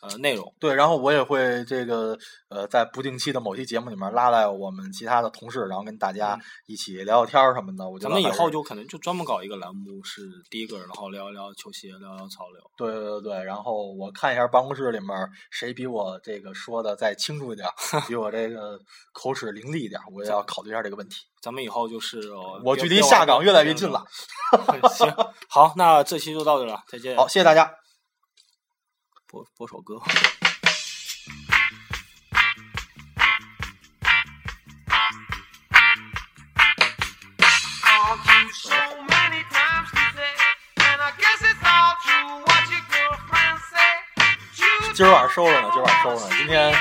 [0.02, 0.54] 呃内容。
[0.58, 2.16] 对，然后我也会这个
[2.48, 7.88] 呃，在不定期的某期节目里面拉来我们其他的同事，然后跟大家嗯一起聊聊天儿什么的。
[7.88, 12.70] 我觉咱们以后就可能就专门搞一个栏目是 Digger，然后聊一聊球鞋，聊聊潮流。
[12.76, 15.08] 对对对，然后我看一下办公室里面
[15.50, 17.74] 谁比我这个说的再清楚一点儿，
[18.08, 18.78] 比我这个
[19.12, 21.16] 口齿伶俐一点儿，我也要考虑一下这个问题。
[21.42, 24.04] 咱们以后就是、呃我距离下岗越来越近了。
[24.92, 25.10] 行，
[25.48, 27.16] 好，那这期就到这了，再见。
[27.16, 27.72] 好，谢谢大家。
[29.30, 29.94] 播播首歌。
[44.92, 46.34] 今儿晚上收着呢，今儿晚上收着呢。
[46.36, 46.74] 今天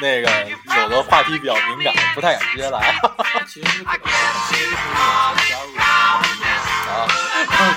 [0.00, 0.48] 那个
[0.80, 2.98] 有的话题比较敏感，不太敢直接来。
[3.46, 3.94] 其实 啊，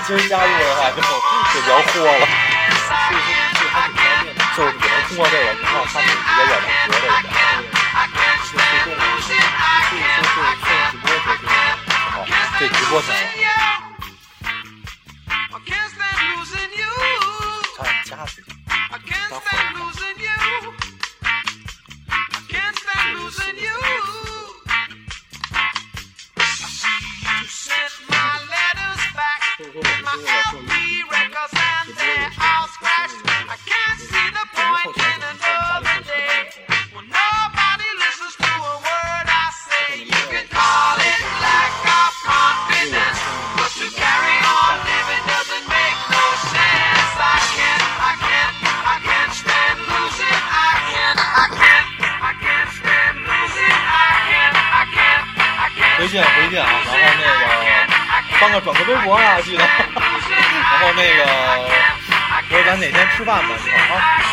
[0.06, 0.96] 今儿加入的话就
[1.52, 2.26] 就比较豁了。
[4.56, 7.34] 就是只能通过这个，你看他们直接在那折这个点。
[8.44, 11.44] 是互动的，所以说是送直播时候就
[11.88, 12.26] 好，
[12.58, 13.18] 这直播前了，
[58.44, 59.64] 帮个转个微博啊，记得。
[59.64, 61.24] 然后那个，
[62.50, 64.23] 说咱哪天吃饭吧，你好啊。